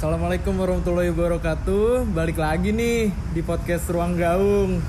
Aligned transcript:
Assalamualaikum 0.00 0.56
warahmatullahi 0.56 1.12
wabarakatuh. 1.12 2.08
Balik 2.16 2.40
lagi 2.40 2.72
nih 2.72 3.12
di 3.36 3.44
podcast 3.44 3.84
Ruang 3.92 4.16
Gaung. 4.16 4.80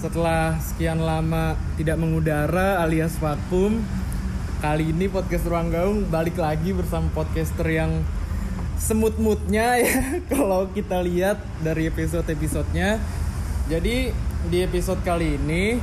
Setelah 0.00 0.56
sekian 0.56 1.04
lama 1.04 1.52
tidak 1.76 2.00
mengudara 2.00 2.80
alias 2.80 3.20
vakum, 3.20 3.84
kali 4.64 4.88
ini 4.88 5.04
podcast 5.12 5.44
Ruang 5.44 5.68
Gaung 5.68 6.08
balik 6.08 6.40
lagi 6.40 6.72
bersama 6.72 7.12
podcaster 7.12 7.68
yang 7.68 8.00
semut-mutnya 8.80 9.76
ya 9.84 10.24
kalau 10.32 10.64
kita 10.72 10.96
lihat 11.04 11.36
dari 11.60 11.92
episode-episodenya. 11.92 12.96
Jadi 13.68 14.16
di 14.48 14.58
episode 14.64 15.04
kali 15.04 15.36
ini 15.36 15.76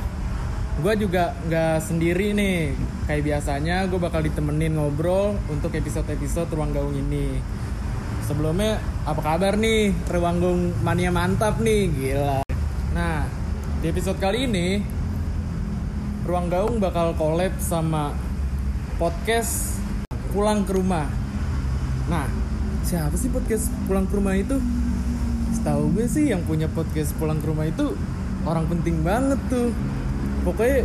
gue 0.82 0.94
juga 0.98 1.38
nggak 1.46 1.86
sendiri 1.86 2.34
nih 2.34 2.74
kayak 3.06 3.30
biasanya 3.30 3.86
gue 3.86 4.00
bakal 4.02 4.26
ditemenin 4.26 4.74
ngobrol 4.74 5.38
untuk 5.54 5.70
episode-episode 5.70 6.50
ruang 6.50 6.74
gaung 6.74 6.98
ini 6.98 7.38
sebelumnya 8.26 8.82
apa 9.06 9.22
kabar 9.22 9.54
nih? 9.54 9.94
Ruang 10.10 10.42
gaung 10.42 10.62
mania 10.82 11.14
mantap 11.14 11.62
nih 11.62 11.86
gila. 11.94 12.42
Nah 12.90 13.22
di 13.78 13.86
episode 13.86 14.18
kali 14.18 14.50
ini 14.50 14.82
ruang 16.26 16.50
gaung 16.50 16.82
bakal 16.82 17.14
collab 17.14 17.54
sama 17.62 18.10
podcast 18.98 19.78
pulang 20.34 20.66
ke 20.66 20.74
rumah. 20.74 21.06
Nah 22.10 22.26
siapa 22.82 23.14
sih 23.14 23.30
podcast 23.30 23.70
pulang 23.86 24.10
ke 24.10 24.18
rumah 24.18 24.34
itu? 24.34 24.58
Setahu 25.54 25.94
gue 25.94 26.10
sih 26.10 26.34
yang 26.34 26.42
punya 26.42 26.66
podcast 26.66 27.14
pulang 27.14 27.38
ke 27.38 27.46
rumah 27.46 27.70
itu 27.70 27.94
orang 28.42 28.66
penting 28.66 29.06
banget 29.06 29.38
tuh. 29.46 29.70
Pokoknya 30.42 30.82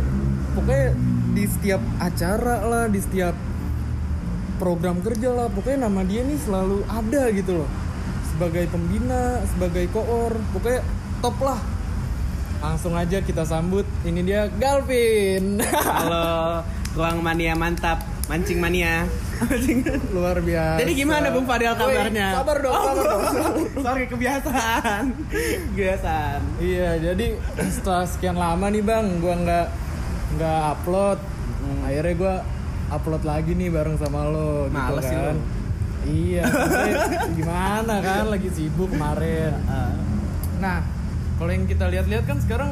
pokoknya 0.54 0.94
di 1.34 1.44
setiap 1.50 1.82
acara 1.98 2.62
lah 2.62 2.84
di 2.86 3.02
setiap 3.02 3.34
program 4.62 5.02
kerja 5.02 5.34
lah. 5.34 5.50
Pokoknya 5.50 5.90
nama 5.90 6.06
dia 6.06 6.22
nih 6.22 6.38
selalu 6.38 6.86
ada 6.86 7.22
gitu 7.34 7.58
loh. 7.58 7.70
Sebagai 8.30 8.70
pembina 8.70 9.42
sebagai 9.50 9.90
koor 9.90 10.38
pokoknya 10.54 10.86
top 11.18 11.36
lah. 11.42 11.58
Langsung 12.62 12.94
aja 12.94 13.18
kita 13.18 13.42
sambut. 13.42 13.82
Ini 14.06 14.22
dia 14.22 14.46
Galvin. 14.46 15.58
Halo, 15.66 16.62
ruang 16.94 17.18
mania 17.18 17.58
mantap, 17.58 18.06
mancing 18.30 18.62
mania. 18.62 19.10
luar 20.14 20.38
biasa. 20.38 20.78
Jadi 20.86 20.92
gimana 20.94 21.34
Bung 21.34 21.50
Fadel 21.50 21.74
kabarnya? 21.74 22.30
Woi, 22.30 22.38
sabar 22.38 22.56
dong 22.62 22.74
sabar 22.78 22.94
dong. 23.02 23.22
Sorry 23.90 24.04
kebiasaan, 24.06 25.04
kebiasaan. 25.74 26.40
iya 26.62 26.94
jadi 27.02 27.42
setelah 27.66 28.06
sekian 28.06 28.38
lama 28.38 28.70
nih 28.70 28.86
bang 28.86 29.18
gua 29.18 29.34
nggak 29.34 29.66
nggak 30.38 30.60
upload. 30.78 31.18
Akhirnya 31.82 32.14
gua 32.14 32.34
upload 32.92 33.24
lagi 33.24 33.56
nih 33.56 33.72
bareng 33.72 33.96
sama 33.96 34.28
lo 34.28 34.68
gitu 34.68 34.76
Males 34.76 35.04
sih 35.04 35.16
kan 35.16 35.36
lo. 35.36 35.44
iya 36.04 36.44
gimana 37.38 37.94
kan 37.98 38.24
lagi 38.28 38.48
sibuk 38.52 38.92
kemarin 38.92 39.52
nah 40.60 40.84
kalau 41.38 41.50
yang 41.50 41.66
kita 41.66 41.90
lihat-lihat 41.90 42.24
kan 42.28 42.38
sekarang 42.38 42.70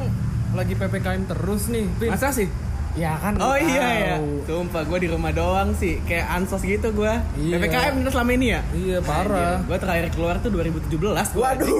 lagi 0.51 0.73
ppkm 0.75 1.27
terus 1.27 1.67
nih 1.67 1.87
Vin. 1.99 2.11
Masa 2.11 2.31
sih? 2.31 2.47
ya 2.91 3.15
kan 3.23 3.39
Oh 3.39 3.55
iya 3.55 3.87
ya. 4.03 4.15
Sumpah 4.43 4.83
gue 4.83 4.99
di 4.99 5.07
rumah 5.07 5.31
doang 5.31 5.71
sih, 5.79 6.03
kayak 6.03 6.27
ansos 6.27 6.59
gitu 6.59 6.91
gue. 6.91 7.13
Iya. 7.39 7.55
PPKM 7.55 8.03
bener 8.03 8.11
selama 8.11 8.31
ini 8.35 8.47
ya? 8.51 8.59
iya 8.75 8.99
parah 8.99 9.63
Gue 9.63 9.79
terakhir 9.79 10.11
keluar 10.11 10.43
tuh 10.43 10.51
2017 10.51 10.99
gua. 10.99 11.23
Waduh. 11.23 11.71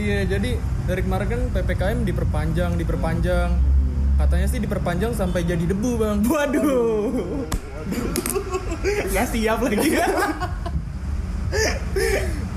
iya, 0.00 0.24
jadi 0.24 0.50
dari 0.88 1.00
kemarin 1.04 1.28
kan 1.28 1.40
PPKM 1.60 1.98
diperpanjang, 2.08 2.72
diperpanjang. 2.80 3.48
Katanya 4.18 4.46
sih 4.48 4.60
diperpanjang 4.60 5.12
sampai 5.16 5.44
jadi 5.44 5.64
debu, 5.64 6.00
Bang. 6.00 6.24
Waduh. 6.32 7.46
Gak 9.12 9.26
siap 9.32 9.60
lagi. 9.64 9.90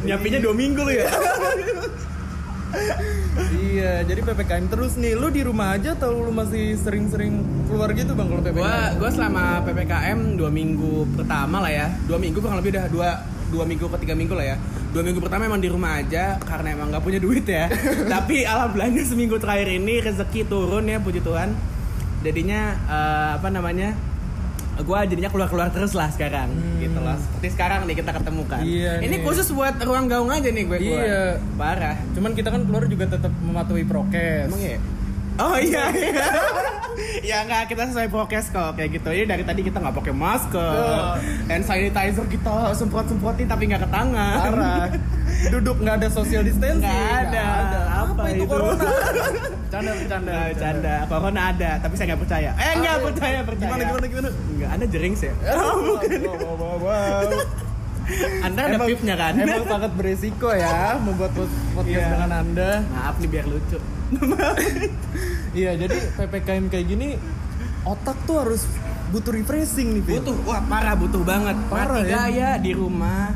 Nyiapinnya 0.05 0.39
dua 0.39 0.53
minggu 0.53 0.81
lu 0.85 0.93
ya? 0.93 1.07
iya, 3.55 4.03
jadi 4.03 4.19
PPKM 4.21 4.67
terus 4.67 4.95
nih. 4.99 5.15
Lu 5.15 5.31
di 5.31 5.41
rumah 5.43 5.75
aja 5.75 5.95
atau 5.95 6.23
lu 6.23 6.31
masih 6.31 6.77
sering-sering 6.79 7.43
keluar 7.67 7.91
gitu, 7.95 8.13
Bang, 8.13 8.29
kalau 8.29 8.43
PPKM? 8.43 8.61
Gua 8.61 8.75
gua 8.99 9.09
selama 9.11 9.43
ppkm 9.65 10.19
dua 10.39 10.49
minggu 10.53 10.93
pertama 11.17 11.57
lah 11.63 11.71
ya 11.71 11.87
dua 12.07 12.17
minggu 12.21 12.37
kurang 12.39 12.61
lebih 12.61 12.77
udah 12.77 12.85
dua 12.91 13.09
dua 13.55 13.63
minggu 13.63 13.87
ke 13.87 13.97
tiga 13.97 14.13
minggu 14.13 14.35
lah 14.35 14.45
ya 14.45 14.57
dua 14.91 15.01
minggu 15.01 15.19
pertama 15.19 15.47
emang 15.47 15.57
di 15.57 15.71
rumah 15.71 15.97
aja 15.97 16.35
karena 16.43 16.75
emang 16.75 16.91
nggak 16.91 16.99
punya 17.01 17.17
duit 17.17 17.47
ya 17.47 17.71
tapi 18.13 18.43
alhamdulillahnya 18.43 19.03
seminggu 19.03 19.39
terakhir 19.39 19.71
ini 19.71 20.03
rezeki 20.03 20.43
turun 20.45 20.85
ya 20.85 20.99
puji 20.99 21.19
tuhan 21.19 21.55
jadinya 22.19 22.61
eh, 22.85 23.29
apa 23.37 23.47
namanya 23.47 23.95
gua 24.77 25.07
jadinya 25.07 25.31
keluar 25.31 25.47
keluar 25.47 25.71
terus 25.71 25.95
lah 25.95 26.11
sekarang 26.11 26.51
gitu 26.77 26.99
loh 26.99 27.15
seperti 27.15 27.47
sekarang 27.55 27.87
nih 27.87 27.95
kita 27.95 28.11
ketemu 28.11 28.43
kan 28.43 28.59
Iya 28.59 28.99
ini 28.99 29.15
nih. 29.15 29.23
khusus 29.23 29.47
buat 29.49 29.79
ruang 29.79 30.11
gaung 30.11 30.27
aja 30.27 30.51
nih 30.51 30.67
gue 30.67 30.77
keluar 30.77 30.99
Iya. 31.01 31.23
parah 31.55 31.95
Cuman 32.11 32.35
kita 32.35 32.51
kan 32.51 32.61
keluar 32.61 32.83
juga 32.83 33.07
tetap 33.07 33.31
mematuhi 33.37 33.87
prokes. 33.87 34.51
Emang 34.51 34.59
ya? 34.59 34.75
Oh 35.35 35.57
iya, 35.57 35.91
iya. 35.91 36.27
ya 37.29 37.37
nggak 37.43 37.67
kita 37.67 37.91
sesuai 37.91 38.07
prokes 38.07 38.47
kok 38.49 38.71
kayak 38.73 38.89
gitu. 38.93 39.09
Ini 39.09 39.25
dari 39.25 39.43
tadi 39.43 39.61
kita 39.61 39.77
nggak 39.77 39.95
pakai 39.95 40.13
masker, 40.13 40.63
Oh. 40.79 41.19
hand 41.45 41.61
sanitizer 41.61 42.23
kita 42.25 42.71
semprot 42.71 43.03
semprotin 43.05 43.43
tapi 43.45 43.67
nggak 43.67 43.83
ke 43.83 43.89
tangan. 43.89 44.37
Parah. 44.41 44.85
Duduk 45.51 45.77
nggak 45.77 45.95
ada 45.97 46.07
social 46.09 46.39
distancing. 46.41 46.79
Nggak 46.79 47.03
ada. 47.27 47.45
Apa, 48.01 48.11
Apa 48.15 48.23
itu 48.29 48.37
itu? 48.37 48.47
corona? 48.47 48.83
Bercanda, 49.65 49.91
bercanda. 49.93 50.31
Nah, 50.31 50.45
bercanda. 50.47 50.95
Corona 51.05 51.41
ada, 51.51 51.71
tapi 51.77 51.93
saya 51.93 52.05
nggak 52.07 52.21
percaya. 52.21 52.49
Eh 52.55 52.71
nggak 52.79 52.95
Ah, 52.95 53.03
percaya, 53.03 53.39
percaya. 53.43 53.67
Gimana, 53.67 53.83
gimana, 53.83 54.05
gimana? 54.07 54.29
Nggak 54.55 54.69
ada 54.71 54.85
jerings 54.87 55.21
ya. 55.21 55.33
Wow, 55.35 55.83
wow, 56.23 56.55
wow, 56.55 56.77
wow. 56.79 57.21
Anda 58.39 58.61
ada 58.63 58.77
Emang- 58.77 58.87
pipnya 58.87 59.15
kan? 59.17 59.33
Emang 59.35 59.65
sangat 59.65 59.91
beresiko 59.97 60.47
ya 60.47 60.95
membuat 60.95 61.33
pod- 61.33 61.49
podcast 61.73 61.99
Iya. 61.99 62.13
dengan 62.13 62.31
Anda. 62.37 62.71
Maaf 62.87 63.15
nih 63.17 63.27
biar 63.27 63.45
lucu. 63.45 63.77
Iya, 65.51 65.71
jadi 65.77 65.95
PPKM 66.15 66.65
kayak 66.67 66.85
gini 66.85 67.15
otak 67.83 68.17
tuh 68.23 68.37
harus 68.39 68.65
butuh 69.07 69.31
refreshing 69.31 69.93
nih, 69.93 70.03
Vin. 70.03 70.15
butuh 70.19 70.35
wah 70.43 70.59
parah 70.61 70.93
butuh 70.93 71.21
banget 71.21 71.55
Parah 71.67 71.95
mati 71.95 72.09
ya. 72.09 72.17
gaya 72.19 72.49
di 72.57 72.71
rumah 72.71 73.31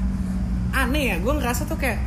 aneh 0.72 1.03
ya 1.08 1.18
gue 1.18 1.29
ngerasa 1.31 1.63
tuh 1.63 1.75
kayak 1.75 2.02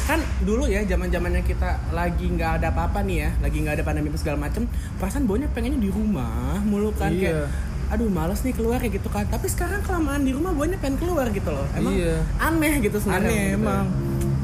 kan 0.00 0.16
dulu 0.40 0.64
ya 0.64 0.82
zaman 0.84 1.10
zamannya 1.10 1.42
kita 1.42 1.66
lagi 1.90 2.22
nggak 2.24 2.62
ada 2.62 2.70
apa-apa 2.70 3.02
nih 3.02 3.16
ya 3.18 3.30
lagi 3.40 3.58
nggak 3.58 3.74
ada 3.74 3.84
pandemi 3.84 4.06
segala 4.14 4.38
macem 4.40 4.70
perasaan 4.96 5.26
banyak 5.26 5.50
pengennya 5.50 5.80
di 5.80 5.90
rumah 5.90 6.62
mulu 6.62 6.90
kan 6.92 7.10
Iya. 7.10 7.18
kayak 7.42 7.46
aduh 7.90 8.06
males 8.06 8.38
nih 8.40 8.54
keluar 8.54 8.78
kayak 8.78 8.96
gitu 8.96 9.08
kan 9.08 9.26
tapi 9.26 9.46
sekarang 9.46 9.82
kelamaan 9.82 10.22
di 10.22 10.30
rumah 10.30 10.54
banyak 10.54 10.78
pengen 10.78 10.94
keluar 10.96 11.26
gitu 11.28 11.50
loh 11.50 11.66
emang 11.74 11.90
Iya. 11.92 12.22
aneh 12.38 12.74
gitu 12.78 12.96
sebenarnya 12.96 13.26
Aneh 13.26 13.42
gitu. 13.44 13.58
emang. 13.58 13.86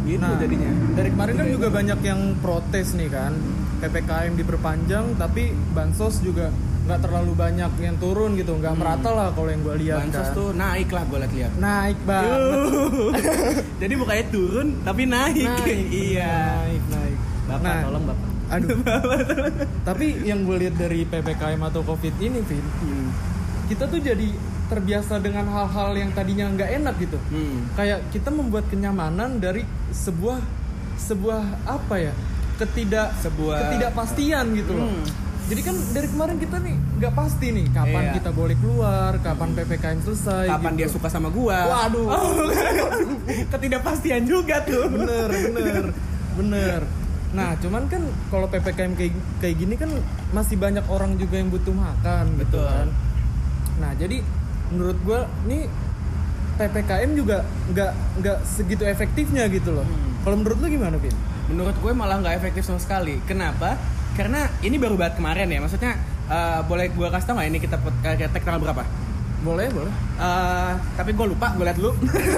Gitu 0.07 0.23
Nah, 0.23 0.39
jadinya 0.39 0.71
Dari 0.95 1.09
kemarin 1.11 1.35
kan 1.35 1.47
juga 1.47 1.69
banyak 1.69 2.01
yang 2.01 2.21
protes 2.39 2.95
nih 2.95 3.11
kan. 3.11 3.33
PPKM 3.77 4.33
diperpanjang 4.35 5.05
tapi 5.15 5.43
bansos 5.71 6.19
juga 6.21 6.49
nggak 6.87 7.03
terlalu 7.03 7.35
banyak 7.35 7.73
yang 7.77 7.99
turun 7.99 8.39
gitu, 8.39 8.55
nggak 8.55 8.73
merata 8.73 9.11
lah 9.11 9.29
kalau 9.31 9.51
yang 9.51 9.61
gue 9.61 9.75
lihat 9.77 9.99
bansos 10.01 10.23
kan. 10.25 10.33
tuh 10.33 10.49
naik 10.55 10.89
lah 10.89 11.03
gue 11.05 11.19
liat-liat 11.19 11.53
naik 11.59 11.99
banget. 12.01 12.39
jadi 13.83 13.95
bukannya 13.97 14.27
turun 14.31 14.67
tapi 14.81 15.03
naik, 15.05 15.45
Naik, 15.45 15.79
iya 16.07 16.63
naik, 16.63 16.83
naik. 16.89 17.17
bapak 17.45 17.61
Nah, 17.61 17.79
tolong 17.83 18.05
bapak 18.07 18.29
Aduh. 18.47 18.79
Tapi 19.91 20.23
yang 20.23 20.47
gue 20.47 20.57
lihat 20.57 20.79
dari 20.79 21.03
PPKM 21.03 21.59
atau 21.67 21.83
COVID 21.83 22.15
ini, 22.23 22.39
Vin, 22.41 22.63
Hmm. 22.79 23.11
kita 23.67 23.91
tuh 23.91 23.99
jadi 23.99 24.31
terbiasa 24.67 25.19
dengan 25.19 25.47
hal-hal 25.47 25.95
yang 25.95 26.11
tadinya 26.11 26.47
nggak 26.49 26.71
enak 26.77 26.95
gitu. 26.99 27.19
Hmm. 27.27 27.71
Kayak 27.73 28.03
kita 28.11 28.29
membuat 28.29 28.67
kenyamanan 28.67 29.37
dari 29.37 29.63
sebuah 29.91 30.39
sebuah 30.99 31.43
apa 31.65 31.95
ya? 32.01 32.13
Ketidak 32.57 33.13
Sebuah- 33.19 33.61
ketidakpastian 33.69 34.45
gitu 34.55 34.73
loh. 34.73 34.89
Hmm. 34.89 35.05
Jadi 35.47 35.61
kan 35.63 35.77
dari 35.93 36.09
kemarin 36.09 36.37
kita 36.37 36.57
nih 36.59 36.75
nggak 36.97 37.13
pasti 37.13 37.47
nih 37.49 37.67
kapan 37.71 38.03
Iya. 38.03 38.13
kita 38.15 38.31
boleh 38.33 38.57
keluar, 38.57 39.13
kapan 39.21 39.49
PPKM 39.53 39.99
selesai. 40.03 40.45
kapan 40.49 40.73
gitu. 40.73 40.79
dia 40.81 40.89
suka 40.91 41.07
sama 41.07 41.29
gua 41.29 41.59
Waduh. 41.63 42.07
Oh, 42.09 42.51
ketidakpastian 43.53 44.25
juga 44.25 44.59
tuh 44.63 44.89
bener 44.89 45.29
bener 45.31 45.85
bener 46.35 46.81
nah 47.31 47.53
cuman 47.55 47.85
kan 47.85 48.01
kalau 48.27 48.49
ppkm 48.49 48.97
kayak 48.97 49.13
kayak 49.39 49.57
gini 49.57 49.75
kan 49.77 49.91
masih 50.33 50.57
banyak 50.57 50.83
orang 50.89 51.15
juga 51.15 51.37
yang 51.37 51.47
butuh 51.47 51.71
makan 51.71 52.25
gitu 52.35 52.57
Betul. 52.57 52.67
kan 52.67 52.89
nah 53.77 53.93
jadi 53.93 54.17
menurut 54.73 54.99
gua 55.07 55.21
nih 55.47 55.71
ppkm 56.57 57.11
juga 57.13 57.45
nggak 57.71 57.93
nggak 58.25 58.39
segitu 58.49 58.83
efektifnya 58.89 59.45
gitu 59.53 59.77
loh. 59.77 59.85
Hmm. 59.85 60.25
kalau 60.25 60.37
menurut 60.41 60.59
lu 60.59 60.67
gimana 60.73 60.97
Vin? 60.97 61.15
menurut 61.51 61.77
gue 61.79 61.93
malah 61.95 62.19
nggak 62.23 62.37
efektif 62.43 62.67
sama 62.67 62.81
sekali. 62.83 63.23
Kenapa? 63.25 63.79
Karena 64.19 64.51
ini 64.65 64.77
baru 64.81 64.99
banget 64.99 65.19
kemarin 65.23 65.47
ya. 65.47 65.59
Maksudnya 65.63 65.93
eh, 66.27 66.61
boleh 66.67 66.91
gue 66.91 67.09
kasih 67.09 67.27
tau 67.27 67.35
nggak 67.39 67.49
ini 67.49 67.59
kita 67.63 67.77
tag 68.03 68.43
tanggal 68.43 68.61
berapa? 68.63 68.83
Boleh 69.47 69.71
boleh. 69.71 69.93
Eh, 70.19 70.73
tapi 70.99 71.11
gue 71.15 71.27
lupa 71.31 71.55
gue 71.55 71.65
liat 71.65 71.79
dulu. 71.79 71.95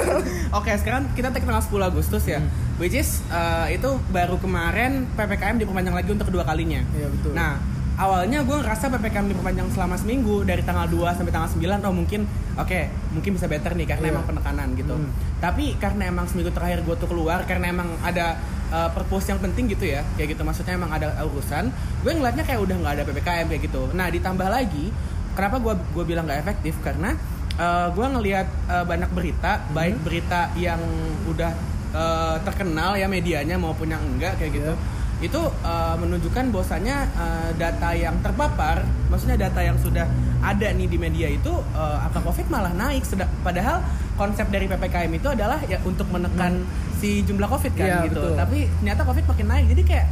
Oke 0.59 0.73
sekarang 0.77 1.09
kita 1.17 1.33
tag 1.33 1.45
tanggal 1.45 1.65
10 1.65 1.91
Agustus 1.91 2.25
ya. 2.29 2.41
Hmm. 2.41 2.51
which 2.79 2.95
is 2.95 3.25
eh, 3.33 3.75
itu 3.81 3.91
baru 4.13 4.39
kemarin 4.39 5.09
ppkm 5.17 5.59
diperpanjang 5.59 5.97
lagi 5.97 6.11
untuk 6.13 6.29
kedua 6.29 6.45
kalinya. 6.45 6.85
Iya, 6.95 7.09
betul. 7.11 7.33
nah 7.33 7.59
awalnya 7.99 8.47
gue 8.47 8.57
ngerasa 8.57 8.89
ppkm 8.89 9.27
diperpanjang 9.29 9.69
selama 9.75 9.99
seminggu 9.99 10.47
dari 10.47 10.63
tanggal 10.63 10.87
2 10.87 11.19
sampai 11.19 11.33
tanggal 11.35 11.51
9 11.51 11.83
oh 11.83 11.95
mungkin 11.95 12.21
oke 12.55 12.81
mungkin 13.11 13.31
bisa 13.35 13.51
better 13.51 13.75
nih 13.75 13.91
karena 13.91 14.07
Iya. 14.07 14.15
emang 14.15 14.25
penekanan 14.25 14.69
gitu. 14.79 14.95
Hmm. 14.95 15.11
tapi 15.39 15.75
karena 15.77 16.07
emang 16.07 16.31
seminggu 16.31 16.55
terakhir 16.55 16.87
gue 16.87 16.95
tuh 16.95 17.11
keluar 17.11 17.43
karena 17.43 17.75
emang 17.75 17.91
ada 18.01 18.39
uh, 18.71 18.89
purpose 18.95 19.29
yang 19.29 19.43
penting 19.43 19.67
gitu 19.67 19.83
ya 19.85 20.07
kayak 20.15 20.39
gitu 20.39 20.43
maksudnya 20.43 20.79
emang 20.79 20.95
ada 20.95 21.11
urusan 21.27 21.75
gue 22.03 22.13
ngeliatnya 22.15 22.47
kayak 22.47 22.61
udah 22.63 22.77
nggak 22.79 22.93
ada 22.99 23.05
ppkm 23.05 23.47
kayak 23.51 23.63
gitu. 23.67 23.83
Nah 23.93 24.07
ditambah 24.09 24.47
lagi 24.47 24.95
kenapa 25.35 25.59
gue 25.59 25.75
gue 25.75 26.05
bilang 26.07 26.25
nggak 26.27 26.41
efektif? 26.43 26.79
Karena 26.83 27.19
uh, 27.59 27.91
gue 27.91 28.07
ngelihat 28.07 28.47
uh, 28.71 28.85
banyak 28.87 29.11
berita 29.11 29.63
baik 29.75 29.99
berita 30.07 30.55
yang 30.55 30.79
udah 31.27 31.51
uh, 31.95 32.37
terkenal 32.43 32.95
ya 32.95 33.11
medianya 33.11 33.59
maupun 33.59 33.91
yang 33.91 34.03
enggak 34.03 34.39
kayak 34.39 34.55
gitu 34.55 34.73
itu 35.19 35.41
uh, 35.67 35.99
menunjukkan 35.99 36.55
bahwasanya 36.55 36.97
uh, 37.13 37.51
data 37.59 37.91
yang 37.91 38.15
terpapar, 38.23 38.87
maksudnya 39.11 39.35
data 39.35 39.61
yang 39.61 39.75
sudah 39.77 40.07
ada 40.39 40.69
nih 40.71 40.87
di 40.87 40.95
media 40.95 41.27
itu 41.27 41.51
uh, 41.75 42.07
angka 42.07 42.23
COVID 42.23 42.47
malah 42.47 42.71
naik. 42.71 43.03
Seda- 43.03 43.27
Padahal 43.43 43.83
konsep 44.15 44.47
dari 44.47 44.71
ppkm 44.71 45.11
itu 45.11 45.27
adalah 45.27 45.59
ya 45.67 45.83
untuk 45.83 46.07
menekan 46.11 46.63
si 47.03 47.27
jumlah 47.27 47.51
COVID 47.51 47.73
kan 47.75 47.87
Iya, 47.87 47.99
gitu. 48.07 48.23
betul. 48.23 48.39
Tapi 48.39 48.59
ternyata 48.79 49.03
COVID 49.03 49.25
makin 49.27 49.47
naik, 49.51 49.65
jadi 49.75 49.83
kayak 49.83 50.07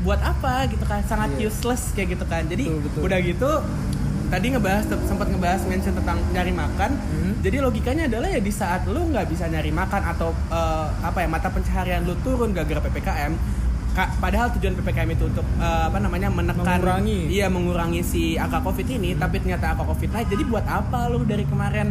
buat 0.00 0.20
apa 0.22 0.64
gitu 0.72 0.84
kan? 0.88 1.04
Sangat 1.04 1.36
Iya. 1.36 1.52
useless 1.52 1.92
kayak 1.92 2.16
gitu 2.16 2.24
kan. 2.24 2.48
Jadi 2.48 2.64
Betul, 2.72 2.80
betul. 2.88 3.00
udah 3.04 3.18
gitu 3.20 3.50
tadi 4.28 4.46
ngebahas 4.52 4.84
sempat 5.08 5.26
ngebahas 5.28 5.60
mention 5.64 5.92
tentang 5.92 6.20
nyari 6.32 6.52
makan. 6.52 6.90
Hmm. 6.96 7.32
Jadi 7.40 7.56
logikanya 7.60 8.04
adalah 8.08 8.28
ya 8.28 8.40
di 8.40 8.52
saat 8.52 8.84
lu 8.84 9.00
nggak 9.08 9.24
bisa 9.28 9.48
nyari 9.48 9.72
makan 9.72 10.02
atau 10.04 10.32
uh, 10.48 10.88
apa 11.00 11.24
ya 11.24 11.28
mata 11.28 11.48
pencaharian 11.48 12.04
lu 12.04 12.16
turun 12.24 12.52
gara-gara 12.52 12.80
ppkm. 12.80 13.32
Padahal 14.14 14.46
tujuan 14.52 14.74
ppkm 14.74 15.08
itu 15.10 15.24
untuk 15.26 15.46
uh, 15.56 15.86
apa 15.86 15.98
namanya 15.98 16.28
menekan 16.28 16.78
Mengurangi. 16.78 17.26
iya 17.28 17.46
mengurangi 17.46 18.00
si 18.00 18.22
angka 18.34 18.60
covid 18.60 18.86
ini 18.86 19.14
tapi 19.14 19.38
ternyata 19.38 19.72
angka 19.72 19.84
covid 19.84 20.08
naik 20.08 20.28
jadi 20.28 20.44
buat 20.44 20.62
apa 20.62 21.08
lu 21.08 21.22
dari 21.22 21.42
kemarin 21.42 21.90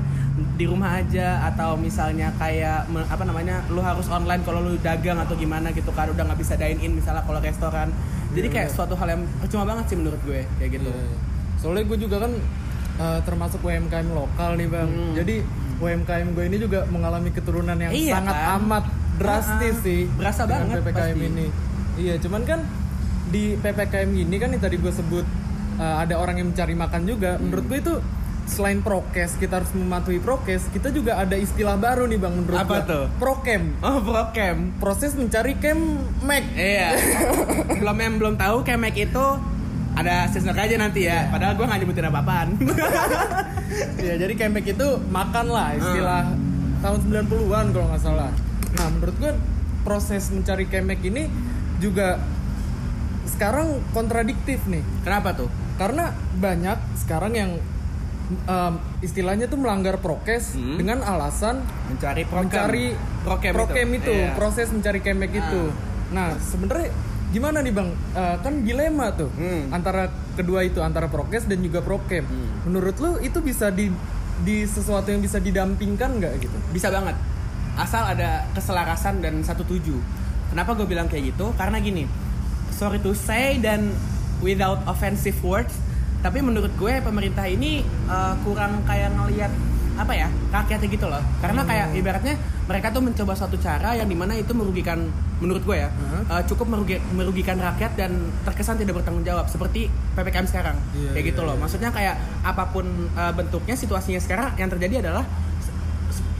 di 0.54 0.63
rumah 0.63 0.95
aja 0.95 1.27
atau 1.45 1.75
misalnya 1.75 2.31
kayak 2.33 2.88
me- 2.88 3.04
apa 3.04 3.24
namanya 3.24 3.59
lu 3.68 3.80
harus 3.80 4.07
online 4.07 4.39
kalau 4.42 4.62
lu 4.62 4.77
dagang 4.77 5.18
atau 5.18 5.33
gimana 5.33 5.69
gitu 5.69 5.92
kan 5.92 6.07
udah 6.07 6.24
nggak 6.24 6.38
bisa 6.38 6.54
dine 6.54 6.80
in 6.80 6.94
misalnya 6.94 7.21
kalau 7.21 7.39
restoran 7.39 7.92
jadi 8.30 8.45
Iya, 8.45 8.53
kayak 8.53 8.68
iya. 8.68 8.75
suatu 8.75 8.94
hal 8.94 9.07
yang 9.10 9.21
percuma 9.38 9.63
banget 9.65 9.86
sih 9.88 9.98
menurut 9.98 10.21
gue 10.21 10.42
kayak 10.57 10.71
gitu 10.74 10.88
Iya. 10.88 11.18
Soalnya 11.57 11.83
gue 11.83 11.98
juga 12.00 12.18
kan 12.19 12.31
uh, 12.98 13.19
termasuk 13.21 13.60
UMKM 13.60 14.07
lokal 14.10 14.56
nih 14.56 14.68
bang. 14.68 14.86
Hmm. 14.86 15.13
Jadi 15.13 15.36
UMKM 15.77 16.27
gue 16.31 16.44
ini 16.45 16.57
juga 16.57 16.86
mengalami 16.88 17.30
keturunan 17.30 17.74
yang 17.75 17.89
Iya, 17.89 18.13
sangat 18.13 18.36
kan? 18.36 18.50
amat 18.57 18.83
drastis 19.18 19.74
Ah, 19.74 19.83
sih. 19.83 20.01
berasa 20.12 20.45
banget 20.45 20.77
ppkm 20.80 20.94
pasti. 20.94 21.25
ini. 21.27 21.48
Iya, 21.97 22.15
cuman 22.21 22.41
kan 22.45 22.59
di 23.27 23.57
ppkm 23.57 24.09
ini 24.13 24.35
kan 24.38 24.53
yang 24.53 24.61
tadi 24.61 24.77
gue 24.77 24.89
sebut 24.89 25.25
uh, 25.75 25.95
ada 25.99 26.15
orang 26.15 26.39
yang 26.39 26.47
mencari 26.49 26.73
makan 26.73 27.01
juga. 27.03 27.35
Hmm. 27.35 27.49
Menurut 27.49 27.65
gue 27.67 27.79
itu 27.81 27.94
selain 28.47 28.79
prokes 28.79 29.35
kita 29.35 29.59
harus 29.59 29.75
mematuhi 29.75 30.23
prokes, 30.23 30.71
kita 30.71 30.88
juga 30.88 31.19
ada 31.19 31.35
istilah 31.35 31.75
baru 31.75 32.07
nih 32.07 32.15
bang 32.15 32.31
menurut 32.31 32.55
Apa 32.55 32.79
gue. 32.79 32.88
tuh? 32.88 33.05
Prokem. 33.19 33.75
oh 33.83 33.99
procam 33.99 34.71
Proses 34.79 35.19
mencari 35.19 35.59
kem 35.59 35.75
Mac. 36.23 36.47
iya 36.55 36.95
belum 37.83 37.97
yang 38.00 38.15
belum 38.15 38.35
tahu 38.39 38.63
kemek 38.63 39.11
itu 39.11 39.25
ada 40.00 40.31
season 40.31 40.55
aja 40.55 40.79
nanti 40.79 41.11
ya 41.11 41.27
padahal 41.27 41.59
gue 41.59 41.65
nggak 41.67 41.79
nyebutin 41.83 42.07
apa-apaan 42.07 42.47
ya 44.07 44.13
jadi 44.15 44.33
kemek 44.38 44.79
itu 44.79 44.88
makan 45.11 45.45
lah 45.51 45.75
istilah 45.75 46.23
tahun 46.79 47.00
90-an 47.03 47.65
kalau 47.75 47.85
nggak 47.91 48.00
salah. 48.01 48.31
Nah 48.79 48.88
menurut 48.95 49.15
gue 49.19 49.33
proses 49.83 50.31
mencari 50.31 50.71
kemek 50.71 51.03
ini 51.03 51.27
juga 51.77 52.18
sekarang 53.27 53.83
kontradiktif 53.91 54.63
nih 54.65 54.81
kenapa 55.03 55.35
tuh 55.35 55.50
karena 55.77 56.09
banyak 56.35 56.77
sekarang 56.97 57.33
yang 57.33 57.51
em, 58.27 58.74
istilahnya 59.00 59.45
tuh 59.45 59.56
melanggar 59.56 60.00
prokes 60.00 60.51
Hmm. 60.53 60.75
dengan 60.75 61.00
alasan 61.00 61.62
mencari 61.88 62.24
procam. 62.24 62.44
mencari 62.44 62.85
prokem, 63.21 63.51
prokem 63.53 63.88
itu, 63.94 64.12
Iya. 64.12 64.33
proses 64.33 64.68
mencari 64.68 65.00
kemek 65.00 65.31
Ah. 65.31 65.39
itu. 65.39 65.62
Nah 66.09 66.27
sebenarnya 66.35 66.89
gimana 67.27 67.59
nih 67.59 67.71
bang? 67.71 67.89
Eh, 68.13 68.35
kan 68.38 68.53
dilema 68.62 69.12
tuh 69.13 69.29
Hmm. 69.29 69.69
antara 69.69 70.07
kedua 70.33 70.59
itu 70.62 70.79
antara 70.79 71.07
prokes 71.07 71.45
dan 71.45 71.59
juga 71.59 71.79
prokem. 71.79 72.24
Hmm. 72.24 72.65
Menurut 72.65 72.95
lu 72.97 73.15
itu 73.19 73.39
bisa 73.39 73.69
di 73.69 73.91
di 74.38 74.63
sesuatu 74.63 75.07
yang 75.07 75.19
bisa 75.19 75.38
didampingkan 75.38 76.18
nggak 76.18 76.33
gitu? 76.39 76.57
bisa 76.69 76.89
banget 76.89 77.18
asal 77.75 78.03
ada 78.03 78.45
keselarasan 78.51 79.18
dan 79.18 79.39
satu 79.39 79.62
tuju 79.63 79.97
kenapa 80.49 80.73
gue 80.73 80.85
bilang 80.85 81.05
kayak 81.05 81.31
gitu 81.31 81.51
karena 81.53 81.77
gini 81.77 82.03
sorry 82.69 82.97
to 82.97 83.11
say 83.11 83.57
dan 83.57 83.91
without 84.39 84.83
offensive 84.85 85.38
words 85.41 85.73
tapi 86.17 86.39
menurut 86.39 86.73
gue 86.73 86.94
pemerintah 86.99 87.45
ini 87.45 87.81
uh, 88.05 88.33
kurang 88.41 88.81
kayak 88.83 89.13
ngelihat 89.13 89.53
apa 89.95 90.13
ya 90.13 90.29
rakyatnya 90.51 90.88
gitu 90.88 91.05
loh 91.05 91.21
karena 91.39 91.61
kayak 91.63 91.85
Hmm. 91.88 91.97
ibaratnya 91.97 92.35
mereka 92.63 92.91
tuh 92.91 93.01
mencoba 93.01 93.33
suatu 93.33 93.57
cara 93.57 93.94
yang 93.94 94.05
di 94.05 94.13
mana 94.13 94.33
itu 94.33 94.53
merugikan 94.53 95.09
menurut 95.38 95.63
gue 95.63 95.73
ya 95.75 95.89
Hmm. 95.89 96.21
uh, 96.27 96.44
cukup 96.44 96.69
merugi- 96.69 97.01
merugikan 97.11 97.57
rakyat 97.57 97.97
dan 97.97 98.13
terkesan 98.43 98.77
tidak 98.77 98.93
bertanggung 98.95 99.25
jawab 99.25 99.45
seperti 99.47 99.89
ppkm 100.13 100.45
sekarang 100.45 100.77
Iya, 100.93 101.09
kayak 101.11 101.25
gitu 101.27 101.41
iya, 101.41 101.47
loh 101.47 101.55
iya. 101.55 101.61
maksudnya 101.63 101.89
kayak 101.89 102.15
apa 102.43 102.63
pun 102.67 102.85
uh, 103.11 103.33
bentuknya 103.33 103.73
situasinya 103.73 104.19
sekarang 104.19 104.53
yang 104.55 104.69
terjadi 104.69 105.01
adalah 105.01 105.25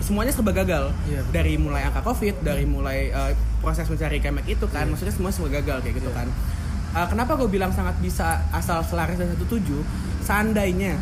semuanya 0.08 0.32
serba 0.32 0.56
gagal 0.56 0.96
Iya. 1.04 1.22
dari 1.30 1.60
mulai 1.60 1.84
angka 1.84 2.00
covid 2.02 2.40
dari 2.40 2.64
mulai 2.64 3.12
uh, 3.12 3.36
proses 3.60 3.84
mencari 3.86 4.18
kemek 4.18 4.48
itu 4.48 4.66
kan 4.72 4.88
Iya. 4.88 4.90
maksudnya 4.90 5.14
semua 5.14 5.30
serba 5.30 5.52
gagal 5.54 5.84
kayak 5.84 6.00
gitu 6.00 6.08
Iya. 6.10 6.20
kan 6.24 6.30
Uh, 6.88 7.04
kenapa 7.04 7.36
gue 7.36 7.52
bilang 7.52 7.70
sangat 7.70 8.00
bisa 8.00 8.48
asal 8.50 8.80
selaras 8.80 9.20
dan 9.20 9.28
satu 9.30 9.44
tujuh 9.54 9.84
seandainya 10.24 10.96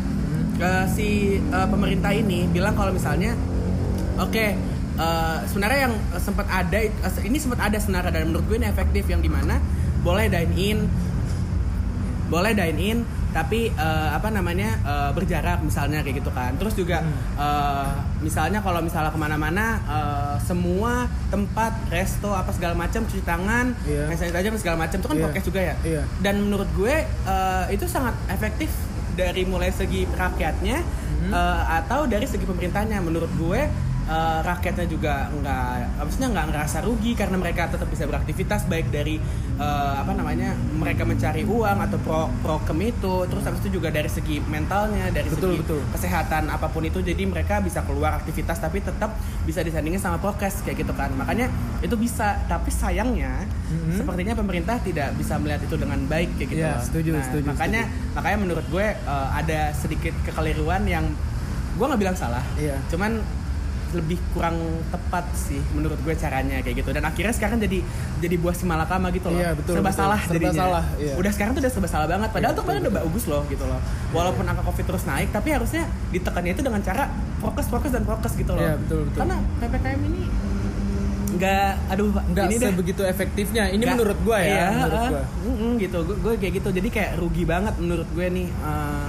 uh, 0.58 0.82
si 0.84 1.38
uh, 1.48 1.64
pemerintah 1.64 2.10
ini 2.10 2.50
bilang 2.50 2.74
kalau 2.74 2.90
misalnya 2.90 3.38
oke 4.18 4.46
uh, 4.98 5.46
sebenarnya 5.46 5.86
yang 5.86 5.94
sempat 6.18 6.44
ada 6.50 6.78
uh, 7.00 7.22
ini 7.22 7.38
sempat 7.38 7.70
ada 7.70 7.78
sebenarnya 7.78 8.12
dan 8.12 8.28
menurut 8.28 8.44
gue 8.44 8.58
ini 8.58 8.66
efektif 8.66 9.06
yang 9.06 9.22
di 9.22 9.30
mana 9.30 9.62
boleh 10.02 10.26
dine 10.26 10.52
in 10.58 10.78
boleh 12.26 12.52
dine 12.52 12.78
in 12.82 12.98
tapi 13.36 13.68
eh, 13.68 14.08
apa 14.10 14.32
namanya 14.32 14.80
eh, 14.80 15.10
berjarak 15.12 15.60
misalnya 15.60 16.00
kayak 16.00 16.24
gitu 16.24 16.32
kan 16.32 16.56
terus 16.56 16.72
juga 16.72 17.04
eh, 17.36 17.88
misalnya 18.18 18.64
kalau 18.64 18.80
misalnya 18.80 19.12
ke 19.12 19.20
mana-mana 19.20 19.66
eh, 19.84 20.34
semua 20.40 21.04
tempat 21.28 21.76
resto 21.88 22.32
apa 22.32 22.48
segala 22.50 22.72
macam 22.72 23.04
cuci 23.04 23.20
tangan 23.22 23.76
Iya. 23.84 24.08
hand 24.08 24.16
sanitizer 24.16 24.56
segala 24.56 24.76
macam 24.80 24.96
itu 24.96 25.06
kan 25.06 25.16
podcast 25.20 25.46
juga 25.46 25.60
ya 25.62 25.74
Iya. 25.84 26.02
dan 26.18 26.40
menurut 26.40 26.68
gue 26.72 26.96
eh, 27.04 27.64
itu 27.70 27.84
sangat 27.86 28.16
efektif 28.26 28.72
dari 29.12 29.44
mulai 29.44 29.68
segi 29.70 30.08
rakyatnya 30.08 30.80
Mhm. 30.80 31.32
eh, 31.32 31.62
atau 31.76 32.08
dari 32.08 32.24
segi 32.24 32.44
pemerintahnya 32.44 33.00
menurut 33.00 33.28
gue 33.36 33.60
eh, 34.06 34.38
rakyatnya 34.40 34.86
juga 34.86 35.14
nggak 35.28 35.66
maksudnya 35.98 36.28
nggak 36.30 36.46
ngerasa 36.48 36.78
rugi 36.80 37.12
karena 37.12 37.36
mereka 37.36 37.66
tetap 37.66 37.86
bisa 37.86 38.04
beraktivitas 38.04 38.64
baik 38.64 38.88
dari 38.88 39.18
eh, 39.56 39.94
apa 39.96 40.12
namanya 40.12 40.50
mereka 40.72 41.02
mencari 41.02 41.42
uang 41.42 41.78
atau 41.82 41.98
pro 41.98 42.20
prokem 42.40 42.78
itu 42.84 43.26
terus 43.26 43.42
habis 43.42 43.60
itu 43.60 43.76
juga 43.76 43.88
dari 43.88 44.06
segi 44.06 44.38
mentalnya 44.40 45.10
dari 45.10 45.26
Betul, 45.26 45.52
segi 45.52 45.58
betul. 45.60 45.80
kesehatan 45.90 46.46
apa 46.48 46.66
pun 46.66 46.82
itu 46.82 46.98
jadi 47.00 47.22
mereka 47.22 47.58
bisa 47.58 47.82
keluar 47.82 48.14
aktivitas 48.14 48.56
tapi 48.56 48.78
tetap 48.80 49.10
bisa 49.42 49.60
disandingin 49.60 49.98
sama 49.98 50.16
prokes 50.16 50.62
kayak 50.62 50.80
gitu 50.80 50.92
kan 50.92 51.10
makanya 51.12 51.50
itu 51.80 51.94
bisa 51.94 52.38
tapi 52.46 52.70
sayangnya 52.70 53.42
Mhm. 53.66 53.98
sepertinya 53.98 54.30
pemerintah 54.32 54.78
tidak 54.78 55.10
bisa 55.14 55.34
melihat 55.36 55.58
itu 55.60 55.74
dengan 55.74 55.98
baik 56.06 56.30
kayak 56.36 56.48
gitu 56.48 56.62
loh. 56.64 56.78
setuju, 56.80 57.10
Nah, 57.10 57.24
setuju, 57.24 57.46
makanya 57.48 57.82
makanya 58.12 58.38
menurut 58.38 58.66
gue 58.68 58.86
eh, 58.86 59.28
ada 59.32 59.60
sedikit 59.72 60.14
kekeliruan 60.22 60.86
yang 60.86 61.02
gue 61.74 61.84
nggak 61.84 61.98
bilang 61.98 62.14
salah 62.14 62.46
Iya. 62.54 62.78
cuman 62.86 63.18
lebih 63.96 64.20
kurang 64.30 64.54
tepat 64.86 65.24
sih 65.32 65.58
menurut 65.70 65.96
gue 65.98 66.14
caranya 66.14 66.60
kayak 66.60 66.76
gitu 66.78 66.90
dan 66.90 67.02
akhirnya 67.02 67.32
sekarang 67.32 67.56
jadi 67.58 67.80
jadi 68.18 68.36
buah 68.36 68.52
si 68.52 68.64
malakama 68.64 69.08
gitu 69.10 69.26
loh 69.26 69.38
Iya, 69.38 69.52
betul, 69.52 69.74
serba 69.74 69.88
betul. 69.88 69.98
salah 69.98 70.20
Serba 70.20 70.34
jadinya 70.36 70.52
salah, 70.54 70.84
iya. 70.96 71.14
udah 71.14 71.30
sekarang 71.30 71.50
tuh 71.50 71.60
udah 71.60 71.72
serba 71.72 71.88
salah 71.88 72.06
banget 72.06 72.28
padahal 72.28 72.46
Iya, 72.46 72.54
tuh 72.54 72.62
kemarin 72.62 72.80
udah 72.82 72.94
bagus 72.98 73.24
loh 73.24 73.42
gitu 73.46 73.64
loh 73.64 73.80
walaupun 74.10 74.44
angka 74.44 74.62
covid 74.62 74.84
terus 74.86 75.04
naik 75.04 75.28
tapi 75.30 75.48
harusnya 75.50 75.82
ditekannya 76.08 76.52
itu 76.52 76.62
dengan 76.62 76.80
cara 76.80 77.08
fokus 77.36 77.66
fokus 77.66 77.90
dan 77.90 78.02
fokus 78.02 78.32
gitu 78.34 78.52
loh 78.52 78.62
Iya, 78.62 78.74
betul, 78.76 78.98
betul. 79.04 79.18
karena 79.18 79.36
ppkm 79.58 80.00
ini 80.04 80.22
nggak 81.28 81.72
aduh 81.90 82.08
Nggak 82.26 82.44
ini 82.46 82.56
deh 82.56 82.68
sebegitu 82.70 83.02
efektifnya. 83.04 83.68
Ini 83.68 83.76
Nggak- 83.78 83.92
menurut 83.94 84.18
gua 84.22 84.38
ya. 84.38 84.48
iya, 84.48 84.66
menurut 84.74 84.96
ah, 84.96 85.08
gua. 85.10 85.24
mm-mm, 85.44 85.72
gitu 85.76 85.98
gue, 86.02 86.16
gue 86.16 86.32
kayak 86.38 86.54
gitu 86.54 86.68
jadi 86.72 86.88
kayak 86.88 87.10
rugi 87.16 87.44
banget 87.44 87.74
menurut 87.76 88.08
gue 88.08 88.26
nih 88.30 88.48
eh, 88.48 89.06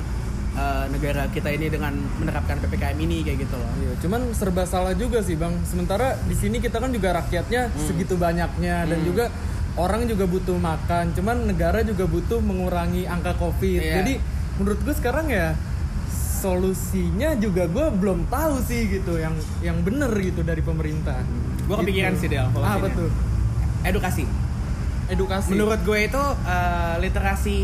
eh, 0.58 0.86
negara 0.90 1.30
kita 1.30 1.50
ini 1.50 1.68
dengan 1.68 1.92
menerapkan 2.16 2.58
ppkm 2.58 2.98
ini 3.00 3.22
kayak 3.22 3.46
gitu 3.46 3.56
loh 3.56 3.70
Iya, 3.78 3.94
cuman 4.00 4.22
serba 4.32 4.64
salah 4.64 4.94
juga 4.94 5.22
sih 5.22 5.34
bang. 5.34 5.54
Sementara 5.64 6.18
di 6.20 6.34
sini 6.34 6.58
kita 6.58 6.78
kan 6.78 6.90
juga 6.90 7.14
rakyatnya 7.16 7.70
segitu 7.80 8.18
banyaknya 8.18 8.84
dan 8.84 8.98
Hmm. 8.98 9.06
juga 9.06 9.26
orang 9.76 10.06
juga 10.06 10.26
butuh 10.26 10.56
makan. 10.56 11.14
Cuman 11.14 11.46
negara 11.46 11.82
juga 11.82 12.04
butuh 12.06 12.40
mengurangi 12.40 13.06
angka 13.06 13.38
covid. 13.38 13.78
Iya. 13.80 13.94
Jadi 13.96 14.14
menurut 14.58 14.80
gue 14.82 14.94
sekarang 14.94 15.28
ya 15.28 15.54
solusinya 16.36 17.34
juga 17.36 17.66
gue 17.66 17.86
belum 17.92 18.26
tahu 18.28 18.62
sih 18.64 18.90
gitu 18.92 19.18
yang 19.18 19.34
yang 19.60 19.78
bener 19.82 20.10
gitu 20.16 20.42
dari 20.42 20.62
pemerintah. 20.62 21.22
gue 21.60 21.76
kepikiran 21.76 22.14
Gitu. 22.14 22.22
sih 22.22 22.30
Del 22.30 22.48
Apa 22.48 22.56
solusinya. 22.56 22.90
tuh? 22.96 23.10
edukasi 23.84 24.24
edukasi. 25.08 25.52
Menurut 25.52 25.80
gue 25.82 26.00
itu 26.04 26.24
eh, 26.44 26.96
literasi 27.00 27.58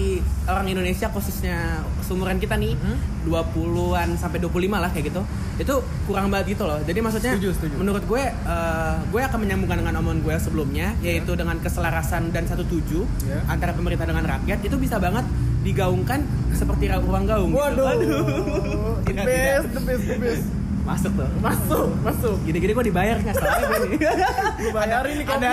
orang 0.46 0.66
Indonesia 0.66 1.08
khususnya 1.08 1.82
seumuran 2.02 2.38
kita 2.38 2.56
nih 2.56 2.76
Hmm? 2.76 3.00
20-an 3.24 4.16
sampai 4.16 4.38
25 4.38 4.52
lah 4.74 4.90
kayak 4.90 5.06
gitu. 5.08 5.22
Itu 5.56 5.80
kurang 6.04 6.28
banget 6.28 6.56
gitu 6.56 6.64
loh. 6.64 6.76
Jadi 6.78 7.00
maksudnya 7.00 7.34
Setuju, 7.34 7.50
setuju. 7.54 7.76
menurut 7.78 8.04
gue 8.04 8.24
eh, 8.24 8.96
gue 9.06 9.22
akan 9.22 9.40
menyambungkan 9.40 9.78
dengan 9.80 9.96
omongan 9.98 10.20
gue 10.22 10.36
sebelumnya 10.38 10.88
yaitu 11.00 11.32
dengan 11.34 11.56
keselarasan 11.58 12.30
dan 12.30 12.44
satu 12.44 12.64
tuju 12.64 13.06
Ya. 13.24 13.40
antara 13.48 13.72
pemerintah 13.72 14.04
dengan 14.04 14.24
rakyat 14.26 14.60
itu 14.60 14.76
bisa 14.76 14.98
banget 14.98 15.24
digaungkan 15.64 16.24
seperti 16.52 16.92
ruang 16.92 17.24
gaung 17.24 17.50
gitu. 17.50 17.60
Waduh. 17.60 19.00
the 19.08 19.14
best, 19.16 19.68
the 19.70 19.82
best, 19.82 20.04
the 20.06 20.18
best. 20.18 20.46
Masuk 20.84 21.12
tuh. 21.16 21.30
Masuk, 21.40 21.88
masuk. 22.00 22.36
Gini-gini 22.44 22.72
gue 22.72 22.86
dibayar 22.86 23.16
nggak 23.16 23.34
salah 23.34 23.60
gue 23.62 23.78
nih. 23.88 24.00
Gue 24.60 24.72
bayarin 24.72 25.14
nih 25.16 25.26
ada 25.26 25.48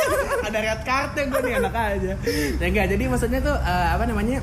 ada 0.46 0.58
red 0.58 0.80
cardnya 0.82 1.22
gue 1.26 1.40
nih 1.42 1.52
anak 1.58 1.74
aja 1.74 2.12
ya 2.54 2.64
enggak 2.64 2.86
jadi 2.90 3.04
maksudnya 3.06 3.40
tuh 3.40 3.56
eh, 3.56 3.88
apa 3.90 4.04
namanya 4.04 4.38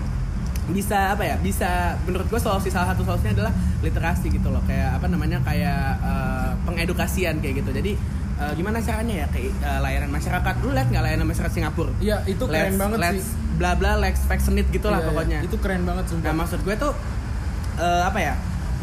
bisa 0.68 1.14
apa 1.14 1.24
ya 1.24 1.36
bisa 1.38 1.70
menurut 2.04 2.26
gue 2.26 2.38
solusi 2.38 2.70
salah 2.70 2.92
satu 2.92 3.02
solusinya 3.02 3.34
adalah 3.34 3.54
literasi 3.82 4.30
gitu 4.30 4.48
loh 4.48 4.62
kayak 4.64 4.94
apa 4.94 5.08
namanya 5.08 5.42
kayak 5.42 5.98
eh, 6.00 6.50
pengedukasian 6.64 7.38
kayak 7.38 7.62
gitu 7.62 7.70
jadi 7.72 7.92
eh, 8.38 8.52
gimana 8.54 8.78
caranya 8.80 9.26
ya 9.26 9.28
kayak 9.28 9.54
eh, 9.58 9.80
layanan 9.80 10.12
masyarakat 10.12 10.54
lu 10.60 10.70
lihat 10.72 10.88
nggak 10.88 11.04
layanan 11.04 11.28
masyarakat 11.28 11.54
Singapura 11.54 11.92
Iya, 11.98 12.18
itu 12.26 12.44
keren 12.44 12.62
Let's- 12.68 12.78
banget 12.78 12.98
let's 13.00 13.26
sih. 13.26 13.58
bla 13.58 13.72
bla 13.74 13.92
let's 13.96 14.22
vaccinate 14.24 14.70
gitu 14.70 14.86
lah 14.86 14.98
Iya, 14.98 15.04
iya. 15.04 15.10
pokoknya 15.10 15.40
Itu 15.44 15.58
keren 15.58 15.82
banget 15.84 16.06
Nah 16.06 16.12
sumpah. 16.14 16.34
maksud 16.36 16.60
gue 16.62 16.76
tuh 16.78 16.94
eh, 17.78 18.02
apa 18.04 18.20
ya? 18.20 18.34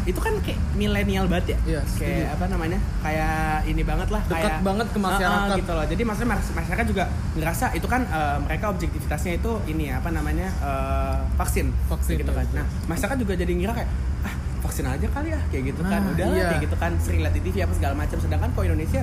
Itu 0.09 0.19
kan 0.19 0.33
kayak 0.41 0.59
milenial 0.73 1.25
banget 1.29 1.53
ya. 1.53 1.57
Iya, 1.77 1.81
setuju. 1.85 2.01
kayak 2.09 2.27
apa 2.33 2.45
namanya? 2.49 2.79
Kayak 3.05 3.69
ini 3.69 3.81
banget 3.85 4.09
lah. 4.09 4.21
Dekat 4.25 4.41
kayak, 4.41 4.65
banget 4.65 4.87
ke 4.89 4.99
masyarakat. 4.99 5.45
Ah, 5.45 5.53
ah, 5.53 5.59
gitu 5.61 5.71
loh. 5.77 5.85
Jadi 5.85 6.01
maksudnya 6.01 6.29
mas- 6.33 6.53
masyarakat 6.57 6.85
juga 6.89 7.03
ngerasa 7.37 7.65
itu 7.77 7.87
kan 7.87 8.01
eh, 8.09 8.37
mereka 8.41 8.65
objektivitasnya 8.73 9.33
itu 9.37 9.51
ini 9.69 9.93
ya, 9.93 10.01
apa 10.01 10.09
namanya 10.09 10.49
eh, 10.49 11.17
vaksin. 11.37 11.69
Vaksin, 11.85 12.17
gitu 12.17 12.33
kan. 12.33 12.45
iya. 12.49 12.63
Nah 12.63 12.65
masyarakat 12.89 13.17
juga 13.21 13.33
jadi 13.37 13.51
ngira 13.53 13.73
kayak 13.77 13.89
ah 14.25 14.33
vaksin 14.59 14.83
aja 14.83 15.07
kali 15.13 15.29
ya 15.31 15.39
kayak 15.53 15.63
gitu 15.71 15.81
kan. 15.85 16.01
Nah, 16.01 16.11
Udah 16.17 16.25
lah, 16.25 16.35
iya. 16.35 16.47
kayak 16.51 16.63
gitu 16.65 16.75
kan 16.81 16.91
sering 16.99 17.21
lihat 17.21 17.33
di 17.37 17.41
TV 17.45 17.55
apa 17.61 17.73
segala 17.77 17.93
macam. 17.93 18.17
Sedangkan 18.17 18.49
kok 18.51 18.63
Indonesia 18.65 19.01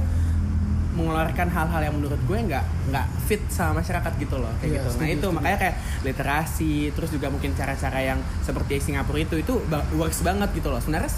mengeluarkan 0.97 1.47
hal-hal 1.47 1.81
yang 1.83 1.95
menurut 1.95 2.17
gue 2.19 2.38
nggak 2.43 2.65
nggak 2.88 3.07
fit 3.25 3.43
sama 3.49 3.79
masyarakat 3.79 4.12
gitu 4.17 4.37
loh 4.37 4.49
kayak 4.59 4.67
Iya, 4.67 4.76
gitu. 4.79 4.88
Nah 4.88 4.95
setuju, 4.97 5.12
itu 5.12 5.21
setuju. 5.21 5.37
makanya 5.37 5.59
kayak 5.61 5.75
literasi 6.03 6.73
terus 6.91 7.11
juga 7.12 7.26
mungkin 7.29 7.50
cara-cara 7.53 8.00
yang 8.00 8.19
seperti 8.41 8.81
Singapura 8.81 9.19
itu 9.19 9.37
itu 9.37 9.55
works 9.93 10.25
banget 10.25 10.49
gitu 10.53 10.69
loh. 10.69 10.81
Sebenarnya 10.81 11.12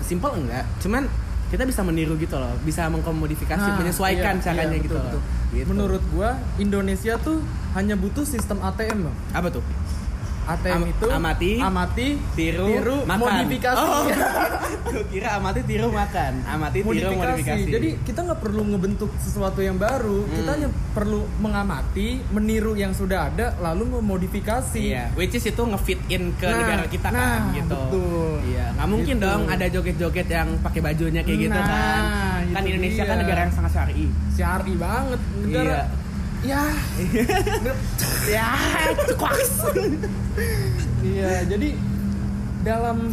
simple 0.00 0.32
enggak, 0.34 0.64
cuman 0.80 1.04
kita 1.48 1.66
bisa 1.66 1.82
meniru 1.82 2.14
gitu 2.14 2.34
loh, 2.34 2.54
bisa 2.62 2.86
mengkomodifikasi, 2.86 3.58
Nah, 3.66 3.76
menyesuaikan 3.76 4.38
iya, 4.38 4.42
caranya 4.42 4.70
iya, 4.72 4.82
gitu 4.82 4.94
betul, 4.94 5.02
loh. 5.02 5.12
betul. 5.18 5.22
Gitu. 5.50 5.66
Menurut 5.66 6.02
gua 6.14 6.30
Indonesia 6.56 7.18
tuh 7.18 7.42
hanya 7.74 7.94
butuh 7.94 8.22
sistem 8.22 8.58
ATM 8.60 9.04
loh. 9.04 9.14
apa 9.30 9.50
tuh? 9.50 9.62
ATM 10.52 10.74
Am- 10.76 10.88
itu 10.88 11.06
amati, 11.08 11.52
amati, 11.56 12.08
Tiru, 12.32 12.96
makan. 13.04 13.18
modifikasi. 13.20 13.78
Oh. 13.78 14.02
Gue 14.90 15.04
kira 15.08 15.36
amati 15.36 15.60
tiru 15.62 15.88
makan, 15.88 16.32
amati 16.44 16.78
tiru 16.80 16.88
modifikasi. 16.88 17.16
modifikasi. 17.16 17.70
Jadi 17.70 17.88
kita 18.02 18.20
nggak 18.20 18.40
perlu 18.40 18.62
ngebentuk 18.66 19.10
sesuatu 19.16 19.60
yang 19.60 19.76
baru, 19.76 20.20
Hmm. 20.20 20.34
kita 20.34 20.50
hanya 20.52 20.68
perlu 20.90 21.20
mengamati, 21.38 22.08
meniru 22.28 22.74
yang 22.74 22.90
sudah 22.90 23.28
ada, 23.28 23.54
lalu 23.58 23.96
memodifikasi. 23.96 24.82
Iya, 24.90 25.14
which 25.14 25.32
is 25.32 25.44
itu 25.44 25.62
ngefit 25.62 26.00
in 26.08 26.34
ke 26.34 26.44
Nah, 26.44 26.58
negara 26.58 26.84
kita 26.86 27.08
kan 27.08 27.14
nah, 27.14 27.54
gitu. 27.54 27.70
betul. 27.70 28.32
Iya, 28.44 28.64
nggak 28.72 28.88
mungkin 28.88 29.14
Gitu. 29.16 29.24
dong 29.24 29.42
ada 29.46 29.66
joget-joget 29.66 30.28
yang 30.28 30.48
pakai 30.58 30.80
bajunya 30.80 31.22
kayak 31.22 31.38
gitu 31.40 31.54
Nah, 31.54 31.66
kan. 31.66 32.02
Kan 32.50 32.62
itu 32.62 32.70
Indonesia 32.72 33.02
kan 33.04 33.14
dia. 33.14 33.22
negara 33.22 33.40
yang 33.40 33.54
sangat 33.54 33.72
syar'i. 33.72 34.06
Syari 34.32 34.74
banget 34.74 35.20
negara. 35.40 35.62
Iya. 35.62 35.82
Ya, 36.40 36.72
ya, 38.24 38.48
kuaks. 39.12 39.52
iya. 41.04 41.44
Jadi 41.44 41.76
dalam 42.64 43.12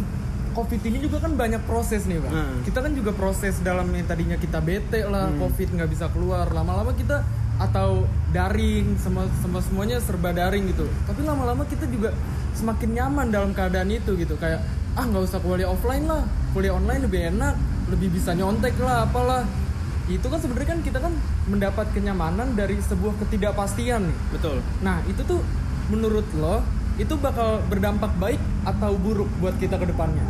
COVID 0.56 0.80
ini 0.88 0.98
juga 1.04 1.20
kan 1.20 1.36
banyak 1.36 1.60
proses 1.68 2.08
nih 2.08 2.18
bang. 2.24 2.32
Hmm. 2.32 2.56
Kita 2.64 2.80
kan 2.80 2.92
juga 2.96 3.12
proses 3.12 3.60
dalam 3.60 3.86
yang 3.92 4.08
tadinya 4.08 4.40
kita 4.40 4.58
bete 4.64 5.04
lah, 5.04 5.28
Hmm. 5.28 5.44
COVID 5.44 5.68
nggak 5.76 5.90
bisa 5.92 6.08
keluar. 6.10 6.48
Lama-lama 6.50 6.96
kita 6.96 7.20
atau 7.60 8.08
daring, 8.32 8.96
semua 8.96 9.28
semua 9.44 9.60
semuanya 9.60 10.00
serba 10.00 10.32
daring 10.32 10.72
gitu. 10.72 10.88
Tapi 11.04 11.20
lama-lama 11.22 11.68
kita 11.68 11.84
juga 11.84 12.16
semakin 12.56 12.96
nyaman 12.96 13.28
dalam 13.28 13.50
keadaan 13.52 13.92
itu 13.92 14.16
gitu. 14.16 14.40
Kayak 14.40 14.64
ah 14.96 15.04
nggak 15.04 15.30
usah 15.30 15.38
kuliah 15.44 15.68
offline 15.68 16.08
lah, 16.08 16.24
kuliah 16.56 16.74
online 16.74 17.04
lebih 17.06 17.28
enak, 17.30 17.54
lebih 17.92 18.08
bisa 18.08 18.32
nyontek 18.32 18.74
lah, 18.80 19.04
apalah. 19.04 19.44
Itu 20.08 20.26
kan 20.26 20.40
sebenarnya 20.40 20.68
kan 20.72 20.80
kita 20.80 20.98
kan 20.98 21.12
mendapat 21.46 21.86
kenyamanan 21.92 22.56
dari 22.56 22.80
sebuah 22.80 23.14
ketidakpastian 23.20 24.08
nih. 24.08 24.16
Betul. 24.32 24.64
Nah 24.80 25.04
itu 25.04 25.20
tuh 25.22 25.44
menurut 25.88 26.24
lo 26.34 26.64
itu 26.96 27.14
bakal 27.14 27.62
berdampak 27.68 28.10
baik 28.18 28.40
atau 28.64 28.96
buruk 28.96 29.28
buat 29.38 29.54
kita 29.54 29.76
ke 29.76 29.86
depannya? 29.86 30.24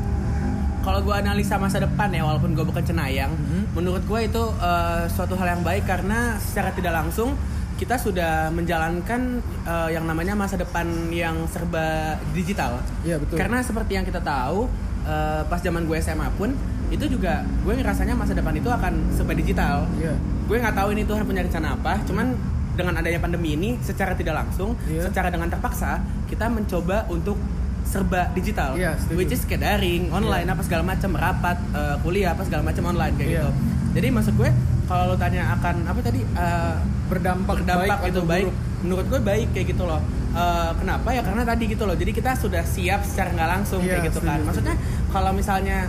Kalau 0.78 1.00
gue 1.00 1.12
analisa 1.12 1.58
masa 1.58 1.78
depan 1.78 2.08
ya, 2.08 2.24
walaupun 2.24 2.54
gue 2.54 2.64
bukan 2.64 2.80
cenayang, 2.80 3.28
Mhm. 3.34 3.76
menurut 3.76 4.02
gue 4.02 4.20
itu 4.24 4.42
eh, 4.56 5.04
suatu 5.06 5.36
hal 5.36 5.58
yang 5.58 5.62
baik 5.62 5.84
karena 5.84 6.36
secara 6.38 6.72
tidak 6.72 6.92
langsung 6.94 7.36
kita 7.78 7.94
sudah 7.94 8.50
menjalankan 8.50 9.38
eh, 9.64 9.88
yang 9.92 10.04
namanya 10.04 10.34
masa 10.34 10.56
depan 10.56 10.86
yang 11.08 11.46
serba 11.46 12.16
digital. 12.32 12.80
Iya 13.04 13.20
betul. 13.20 13.36
Karena 13.36 13.60
seperti 13.60 13.94
yang 13.94 14.04
kita 14.04 14.18
tahu 14.18 14.66
eh, 15.04 15.42
pas 15.44 15.60
zaman 15.60 15.84
gue 15.84 15.96
SMA 15.98 16.28
pun 16.36 16.52
itu 16.88 17.04
juga 17.06 17.44
gue 17.62 17.74
ngerasanya 17.74 18.14
masa 18.14 18.32
depan 18.32 18.54
itu 18.54 18.68
akan 18.68 18.92
serba 19.12 19.32
digital. 19.32 19.84
Iya. 19.96 20.14
Gue 20.48 20.56
nggak 20.58 20.76
tahu 20.76 20.88
ini 20.92 21.02
Tuhan 21.04 21.22
punya 21.22 21.42
rencana 21.44 21.76
apa, 21.76 22.00
cuman 22.04 22.32
dengan 22.72 22.94
adanya 22.94 23.18
pandemi 23.18 23.54
ini 23.54 23.74
secara 23.82 24.14
tidak 24.14 24.38
langsung, 24.38 24.78
Iya. 24.86 25.10
secara 25.10 25.28
dengan 25.28 25.50
terpaksa 25.50 25.98
kita 26.26 26.46
mencoba 26.46 27.04
untuk 27.10 27.34
serba 27.82 28.28
digital, 28.32 28.76
Iya, 28.76 28.94
setuju. 28.96 29.16
which 29.16 29.32
is 29.32 29.42
kayak 29.44 29.64
daring, 29.64 30.08
online 30.08 30.44
Iya. 30.44 30.54
apa 30.54 30.62
segala 30.62 30.82
macam, 30.84 31.10
rapat, 31.12 31.56
eh, 31.72 31.96
kuliah 32.00 32.36
apa 32.36 32.44
segala 32.44 32.62
macam 32.62 32.84
online 32.86 33.14
kayak 33.16 33.28
Iya. 33.28 33.40
gitu. 33.40 33.50
Jadi 33.96 34.08
maksud 34.12 34.34
gue 34.36 34.50
kalau 34.84 35.04
lo 35.10 35.16
tanya 35.16 35.52
akan 35.52 35.74
apa 35.84 36.00
tadi 36.00 36.20
eh, 36.22 36.74
berdampak, 37.08 37.64
berdampak 37.64 37.98
baik 37.98 38.08
itu 38.08 38.20
atau 38.20 38.24
baik 38.24 38.46
buruk? 38.46 38.56
menurut 38.78 39.06
gue 39.08 39.20
baik 39.22 39.48
kayak 39.52 39.68
gitu 39.72 39.84
loh 39.84 40.00
Eh, 40.28 40.70
kenapa 40.76 41.08
ya 41.08 41.24
karena 41.24 41.40
tadi 41.40 41.64
gitu 41.66 41.88
loh 41.88 41.96
jadi 41.96 42.12
kita 42.12 42.36
sudah 42.36 42.60
siap 42.60 43.00
secara 43.00 43.32
nggak 43.32 43.48
langsung 43.48 43.80
Iya, 43.80 43.96
kayak 43.96 44.04
gitu 44.12 44.20
setuju, 44.20 44.28
kan 44.28 44.40
maksudnya 44.44 44.74
kalau 45.08 45.32
misalnya 45.32 45.88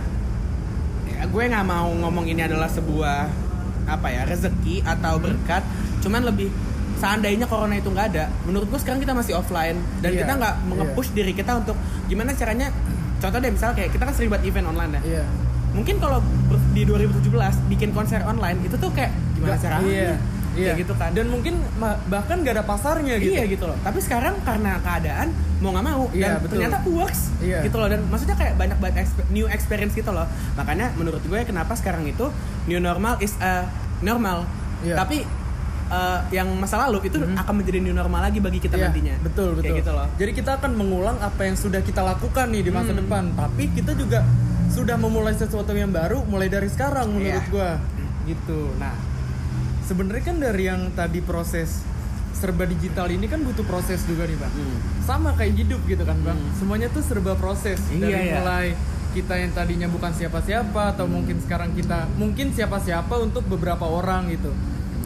gue 1.22 1.42
nggak 1.44 1.62
mau 1.62 1.88
ngomong 1.90 2.24
ini 2.24 2.40
adalah 2.40 2.66
sebuah 2.66 3.28
apa 3.86 4.06
ya 4.08 4.22
rezeki 4.24 4.80
atau 4.82 5.16
Hmm. 5.16 5.24
berkat 5.24 5.62
cuman 6.00 6.22
lebih 6.22 6.48
seandainya 6.96 7.44
corona 7.44 7.74
itu 7.74 7.88
nggak 7.88 8.06
ada 8.10 8.28
menurut 8.42 8.68
gue 8.68 8.78
sekarang 8.78 8.98
kita 8.98 9.12
masih 9.12 9.34
offline 9.34 9.74
dan 9.98 10.10
Iya, 10.10 10.20
kita 10.20 10.32
nggak 10.34 10.54
iya. 10.54 10.66
mengepush 10.66 11.10
diri 11.10 11.32
kita 11.32 11.52
untuk 11.56 11.76
gimana 12.06 12.32
caranya 12.32 12.68
contoh 13.16 13.36
deh 13.36 13.50
misalnya 13.50 13.74
kayak 13.74 13.90
kita 13.90 14.02
kan 14.02 14.14
sering 14.14 14.28
buat 14.28 14.42
event 14.42 14.66
online 14.66 14.92
ya 14.92 15.02
Iya. 15.02 15.24
mungkin 15.70 15.96
kalau 15.96 16.18
di 16.70 16.82
2017 16.82 17.30
bikin 17.68 17.90
konser 17.90 18.20
online 18.22 18.58
itu 18.62 18.74
tuh 18.74 18.90
kayak 18.90 19.10
gimana 19.34 19.56
caranya 19.56 19.86
Iya. 19.86 20.14
Iya. 20.50 20.74
kayak 20.74 20.82
gitu 20.82 20.94
kan 20.94 21.10
Dan 21.10 21.26
mungkin 21.28 21.54
bahkan 22.06 22.40
gak 22.40 22.54
ada 22.54 22.64
pasarnya 22.64 23.14
gitu. 23.16 23.32
Iya 23.32 23.44
gitu 23.46 23.64
loh. 23.64 23.78
Tapi 23.80 23.98
sekarang 23.98 24.34
karena 24.42 24.78
keadaan 24.78 25.30
mau 25.58 25.70
nggak 25.70 25.86
mau 25.86 26.04
Iya, 26.10 26.26
dan 26.26 26.32
betul. 26.40 26.52
ternyata 26.56 26.76
works 26.86 27.22
Iya. 27.38 27.58
gitu 27.62 27.76
loh 27.76 27.86
dan 27.86 28.00
maksudnya 28.06 28.34
kayak 28.34 28.54
banyak 28.56 28.78
banget 28.78 28.96
exp- 29.04 29.28
new 29.28 29.46
experience 29.46 29.92
gitu 29.92 30.10
loh. 30.10 30.24
Makanya 30.54 30.90
menurut 30.94 31.20
gue 31.20 31.40
kenapa 31.42 31.72
sekarang 31.72 32.02
itu 32.04 32.32
new 32.64 32.78
normal 32.78 33.18
is 33.18 33.36
a 33.38 33.68
normal. 34.00 34.48
Iya. 34.80 34.96
Tapi 34.96 35.22
eh, 35.88 36.20
yang 36.30 36.46
masa 36.54 36.78
lalu 36.80 37.02
itu 37.04 37.18
Mhm. 37.18 37.34
akan 37.36 37.54
menjadi 37.56 37.78
new 37.80 37.90
normal 37.90 38.22
lagi 38.22 38.38
bagi 38.38 38.58
kita 38.58 38.74
Iya, 38.74 38.88
nantinya. 38.88 39.14
Betul, 39.20 39.58
betul. 39.58 39.62
Kayak 39.68 39.78
gitu 39.82 39.92
loh. 39.92 40.06
Jadi 40.16 40.32
kita 40.32 40.50
akan 40.56 40.70
mengulang 40.72 41.18
apa 41.18 41.42
yang 41.42 41.54
sudah 41.54 41.82
kita 41.82 41.98
lakukan 42.00 42.46
nih 42.48 42.62
di 42.62 42.70
masa 42.70 42.90
Hmm. 42.90 43.02
depan. 43.02 43.34
Tapi 43.34 43.74
kita 43.74 43.92
juga 43.92 44.22
sudah 44.68 44.94
memulai 44.94 45.34
sesuatu 45.34 45.74
yang 45.74 45.90
baru 45.90 46.22
mulai 46.24 46.46
dari 46.46 46.66
sekarang 46.66 47.10
menurut 47.12 47.42
Iya. 47.42 47.50
gua. 47.50 47.70
Gitu. 48.22 48.70
Nah, 48.78 48.94
sebenarnya 49.90 50.22
kan 50.22 50.36
dari 50.38 50.70
yang 50.70 50.94
tadi 50.94 51.18
proses 51.18 51.82
serba 52.30 52.62
digital 52.62 53.10
ini 53.10 53.26
kan 53.26 53.42
butuh 53.42 53.66
proses 53.66 54.06
juga 54.06 54.22
nih, 54.24 54.38
Bang. 54.38 54.54
Hmm. 54.54 54.78
Sama 55.02 55.34
kayak 55.34 55.58
hidup 55.58 55.82
gitu 55.90 56.06
kan, 56.06 56.14
Bang. 56.22 56.38
Hmm. 56.38 56.54
Semuanya 56.54 56.86
tuh 56.94 57.02
serba 57.02 57.34
proses 57.34 57.82
Iya, 57.90 57.98
dari 57.98 58.30
iya. 58.30 58.34
mulai 58.38 58.66
kita 59.10 59.34
yang 59.34 59.50
tadinya 59.50 59.90
bukan 59.90 60.14
siapa-siapa 60.14 60.94
atau 60.94 61.10
mungkin 61.10 61.42
sekarang 61.42 61.74
kita 61.74 62.06
mungkin 62.14 62.54
siapa-siapa 62.54 63.10
untuk 63.18 63.42
beberapa 63.50 63.82
orang 63.82 64.30
gitu. 64.30 64.54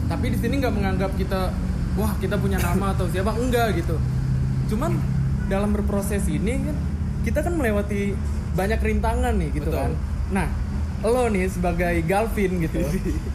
Tapi 0.05 0.25
di 0.29 0.37
sini 0.37 0.61
nggak 0.61 0.75
menganggap 0.77 1.11
kita 1.17 1.49
wah 1.97 2.13
kita 2.21 2.37
punya 2.37 2.61
nama 2.61 2.93
atau 2.93 3.09
siapa 3.09 3.33
enggak 3.33 3.81
gitu. 3.81 3.97
Cuman 4.69 5.01
dalam 5.49 5.73
berproses 5.73 6.29
ini 6.29 6.61
kan 6.61 6.77
kita 7.25 7.41
kan 7.41 7.57
melewati 7.57 8.13
banyak 8.53 8.77
rintangan 8.77 9.33
nih 9.33 9.49
gitu 9.57 9.73
Betul. 9.73 9.81
kan. 9.81 9.91
Nah, 10.29 10.47
lo 11.01 11.25
nih 11.33 11.49
sebagai 11.49 12.05
Galvin 12.05 12.61
gitu. 12.61 12.79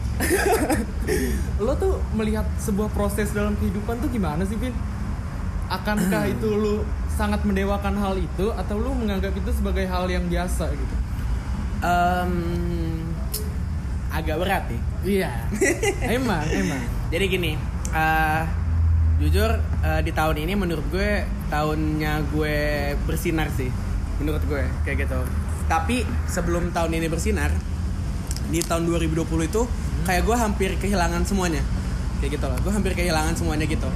lo 1.65 1.73
tuh 1.77 2.01
melihat 2.15 2.45
sebuah 2.57 2.89
proses 2.93 3.33
dalam 3.33 3.57
kehidupan 3.57 3.99
tuh 3.99 4.09
gimana 4.09 4.45
sih, 4.47 4.57
Vin? 4.57 4.73
Akankah 5.71 6.27
itu 6.27 6.47
lu 6.51 6.83
sangat 7.15 7.43
mendewakan 7.47 7.95
hal 7.99 8.19
itu 8.19 8.51
atau 8.51 8.75
lu 8.75 8.91
menganggap 8.97 9.31
itu 9.35 9.51
sebagai 9.55 9.87
hal 9.87 10.07
yang 10.11 10.27
biasa 10.27 10.67
gitu? 10.73 10.95
Em, 11.81 12.33
agak 14.11 14.35
berat 14.41 14.63
nih. 14.67 14.81
Iya. 15.01 15.31
emang, 16.11 16.43
emang. 16.51 16.83
Jadi 17.13 17.25
gini, 17.31 17.51
eh, 17.95 18.43
Jujur 19.21 19.53
eh, 19.85 20.01
di 20.01 20.09
tahun 20.09 20.41
ini 20.41 20.57
menurut 20.57 20.81
gue 20.89 21.21
tahunnya 21.53 22.25
gue 22.33 22.57
bersinar 23.05 23.53
sih. 23.53 23.69
Menurut 24.17 24.41
gue 24.49 24.65
kayak 24.81 25.05
gitu. 25.05 25.21
Tapi 25.69 26.01
sebelum 26.25 26.73
tahun 26.73 26.97
ini 26.97 27.05
bersinar 27.05 27.53
di 28.49 28.65
tahun 28.65 28.89
2020 28.89 29.21
itu 29.45 29.61
kayak 30.01 30.23
gue 30.23 30.35
hampir 30.35 30.69
kehilangan 30.75 31.21
semuanya. 31.23 31.61
Kayak 32.19 32.37
gitu 32.37 32.45
loh. 32.45 32.57
Gue 32.59 32.71
hampir 32.71 32.93
kehilangan 32.93 33.33
semuanya 33.33 33.65
gitu. 33.65 33.89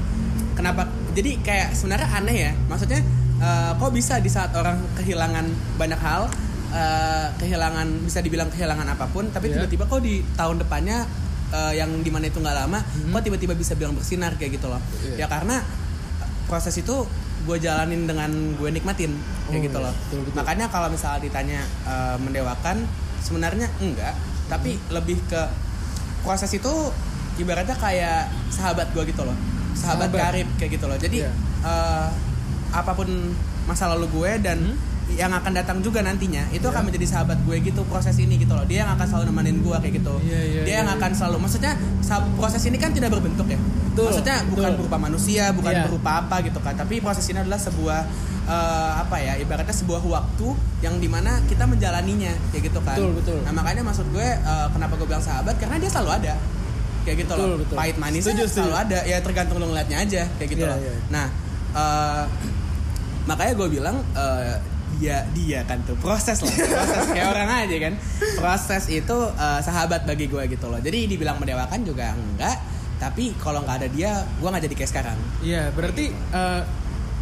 Kenapa? 0.54 0.86
Jadi 1.12 1.40
kayak 1.40 1.72
sebenarnya 1.72 2.08
aneh 2.12 2.38
ya. 2.42 2.52
Maksudnya 2.66 3.02
eh, 3.38 3.72
kok 3.74 3.92
bisa 3.92 4.18
di 4.18 4.28
saat 4.28 4.52
orang 4.52 4.80
kehilangan 4.96 5.46
banyak 5.76 6.00
hal 6.00 6.28
eh, 6.72 7.28
kehilangan 7.36 7.88
bisa 8.02 8.20
dibilang 8.20 8.48
kehilangan 8.48 8.88
apa 8.90 9.06
pun 9.08 9.28
tapi 9.28 9.48
Iya. 9.48 9.64
tiba-tiba 9.64 9.84
kok 9.86 10.00
di 10.00 10.24
tahun 10.34 10.58
depannya 10.58 11.04
eh, 11.50 11.74
yang 11.76 12.00
di 12.00 12.10
mana 12.10 12.26
itu 12.26 12.38
nggak 12.38 12.58
lama 12.58 12.80
kok 12.84 13.22
tiba-tiba 13.22 13.54
bisa 13.54 13.76
bilang 13.76 13.94
bersinar 13.94 14.36
kayak 14.36 14.56
gitu 14.56 14.68
loh 14.68 14.80
Iya. 15.06 15.24
ya 15.24 15.28
karena 15.30 15.60
proses 16.46 16.76
itu 16.76 17.06
gue 17.46 17.58
jalanin 17.60 18.06
dengan 18.06 18.28
gue 18.56 18.70
nikmatin 18.72 19.14
kayak 19.46 19.62
Oh, 19.62 19.64
gitu 19.64 19.78
iya. 19.78 19.86
loh 19.86 19.94
Betul, 19.94 20.20
betul. 20.26 20.36
makanya 20.36 20.66
kalau 20.68 20.88
misalnya 20.90 21.20
ditanya 21.22 21.62
eh, 21.86 22.16
mendewakan 22.18 22.78
sebenarnya 23.20 23.68
enggak 23.80 24.16
tapi 24.48 24.76
Hmm. 24.76 24.96
lebih 24.96 25.18
ke 25.26 25.42
proses 26.26 26.50
itu 26.50 26.74
ibaratnya 27.38 27.76
kayak 27.76 28.28
sahabat 28.50 28.90
gue 28.92 29.04
gitu 29.06 29.22
loh 29.22 29.38
sahabat, 29.72 30.10
Sahabat. 30.10 30.20
karib 30.34 30.48
kayak 30.58 30.72
gitu 30.74 30.86
loh 30.86 30.98
jadi 30.98 31.18
Iya. 31.22 31.32
eh, 31.62 32.08
apa 32.72 32.92
pun 32.92 33.08
masa 33.64 33.86
lalu 33.88 34.10
gue 34.12 34.32
dan 34.42 34.60
Hmm. 35.06 35.14
yang 35.14 35.30
akan 35.30 35.54
datang 35.54 35.78
juga 35.80 36.02
nantinya 36.02 36.50
itu 36.50 36.60
Iya. 36.60 36.74
akan 36.74 36.84
menjadi 36.84 37.06
sahabat 37.08 37.38
gue 37.40 37.56
gitu 37.62 37.86
proses 37.86 38.18
ini 38.18 38.36
gitu 38.36 38.50
loh 38.52 38.66
dia 38.66 38.82
yang 38.82 38.92
akan 38.92 39.06
selalu 39.06 39.30
nemenin 39.30 39.62
gue 39.62 39.78
kayak 39.78 39.94
gitu 39.96 40.16
Iya, 40.20 40.42
iya, 40.42 40.62
dia 40.62 40.66
iya, 40.66 40.78
yang 40.82 40.90
iya. 40.90 40.98
akan 40.98 41.12
selalu 41.14 41.38
maksudnya 41.40 41.72
proses 42.34 42.64
ini 42.64 42.76
kan 42.76 42.90
tidak 42.90 43.14
berbentuk 43.14 43.46
ya 43.46 43.60
Betul, 43.86 44.10
maksudnya 44.10 44.42
bukan 44.46 44.66
betul. 44.66 44.78
berupa 44.82 44.98
manusia 45.00 45.54
bukan 45.54 45.72
Iya. 45.72 45.84
berupa 45.86 46.12
apa 46.20 46.42
gitu 46.42 46.58
kan 46.58 46.74
tapi 46.74 47.00
proses 47.00 47.22
ini 47.28 47.38
adalah 47.38 47.56
sebuah 47.56 48.00
eh, 48.46 48.92
apa 48.96 49.18
ya 49.18 49.34
ibaratnya 49.38 49.74
sebuah 49.74 50.02
waktu 50.02 50.48
yang 50.80 50.98
di 50.98 51.10
mana 51.10 51.42
kita 51.46 51.66
menjalaninya 51.66 52.34
kayak 52.50 52.70
gitu 52.70 52.80
kan. 52.82 52.98
Betul, 52.98 53.12
betul. 53.18 53.38
nah 53.42 53.52
makanya 53.52 53.82
maksud 53.82 54.06
gue 54.10 54.26
eh, 54.26 54.68
kenapa 54.70 54.94
gue 54.96 55.08
bilang 55.08 55.24
sahabat 55.24 55.58
karena 55.58 55.76
dia 55.78 55.90
selalu 55.90 56.12
ada. 56.24 56.36
Kayak 57.06 57.18
gitu 57.22 57.34
loh. 57.34 57.46
Betul, 57.46 57.58
betul. 57.66 57.76
pahit 57.78 57.96
manisnya 57.98 58.34
Setuju, 58.34 58.44
selalu 58.50 58.74
setuju. 58.74 58.84
ada. 58.90 59.00
Ya 59.06 59.18
tergantung 59.22 59.58
lo 59.58 59.66
ngeliatnya 59.70 59.98
aja 60.02 60.22
kayak 60.38 60.50
gitu 60.52 60.64
Iya, 60.66 60.72
loh. 60.74 60.80
iya. 60.80 60.94
nah 61.10 61.26
eh, 61.74 62.24
makanya 63.26 63.54
gue 63.58 63.68
bilang 63.70 63.96
eh, 64.14 64.56
dia 64.96 65.28
dia 65.36 65.60
kan 65.68 65.82
tuh 65.84 65.98
proses 66.00 66.40
lah. 66.40 66.50
Proses 66.50 67.06
kayak 67.12 67.28
orang 67.30 67.50
aja 67.68 67.76
kan. 67.84 67.94
Proses 68.38 68.84
itu 68.90 69.18
eh, 69.36 69.60
sahabat 69.62 70.06
bagi 70.06 70.26
gue 70.26 70.44
gitu 70.48 70.66
loh. 70.66 70.80
Jadi 70.80 71.10
dibilang 71.10 71.38
mendewakan 71.38 71.82
juga 71.82 72.14
enggak 72.14 72.58
tapi 72.96 73.36
kalau 73.36 73.60
nggak 73.60 73.76
ada 73.84 73.88
dia 73.92 74.24
gue 74.40 74.48
nggak 74.48 74.64
jadi 74.66 74.76
kayak 74.80 74.92
sekarang. 74.96 75.18
Iya, 75.44 75.64
berarti 75.76 76.06
eh, 76.10 76.62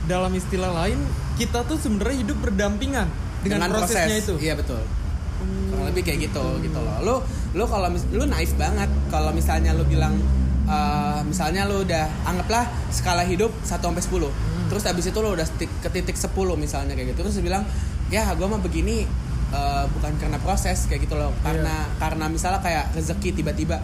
dalam 0.04 0.32
istilah 0.32 0.72
lain 0.76 1.00
kita 1.34 1.64
tuh 1.64 1.76
sebenarnya 1.76 2.18
hidup 2.22 2.38
berdampingan 2.40 3.08
dengan, 3.42 3.68
prosesnya 3.70 4.18
itu. 4.18 4.36
iya 4.38 4.54
betul. 4.54 4.80
Kurang 5.68 5.86
lebih 5.86 6.02
kayak 6.02 6.20
gitu 6.24 6.44
gitu 6.62 6.78
loh. 6.78 6.96
Lu 7.02 7.16
lu 7.54 7.64
kalau 7.66 7.88
lu 8.10 8.24
naif 8.26 8.54
banget. 8.56 8.88
Kalau 9.08 9.32
misalnya 9.32 9.72
lu 9.72 9.84
bilang 9.84 10.16
eh, 10.64 11.20
misalnya 11.24 11.66
lu 11.66 11.84
udah 11.84 12.08
anggaplah 12.24 12.64
skala 12.90 13.24
hidup 13.24 13.52
1 13.62 13.84
sampai 13.84 14.00
10 14.00 14.32
Hmm. 14.32 14.70
terus 14.70 14.84
habis 14.86 15.04
itu 15.04 15.18
lu 15.18 15.30
udah 15.30 15.44
sti- 15.44 15.68
ke 15.78 15.90
titik 15.90 16.16
10 16.16 16.32
misalnya 16.56 16.94
kayak 16.94 17.12
gitu. 17.12 17.20
Terus 17.22 17.42
bilang 17.42 17.68
ya 18.08 18.32
gua 18.34 18.48
mah 18.48 18.60
begini 18.60 19.04
eh, 19.50 19.86
bukan 19.90 20.12
karena 20.18 20.38
proses 20.38 20.86
kayak 20.86 21.04
gitu 21.04 21.14
loh. 21.14 21.36
Karena 21.42 21.68
Iya. 21.86 22.00
karena 22.00 22.26
misalnya 22.28 22.60
kayak 22.60 22.86
rezeki 22.94 23.30
tiba-tiba 23.36 23.84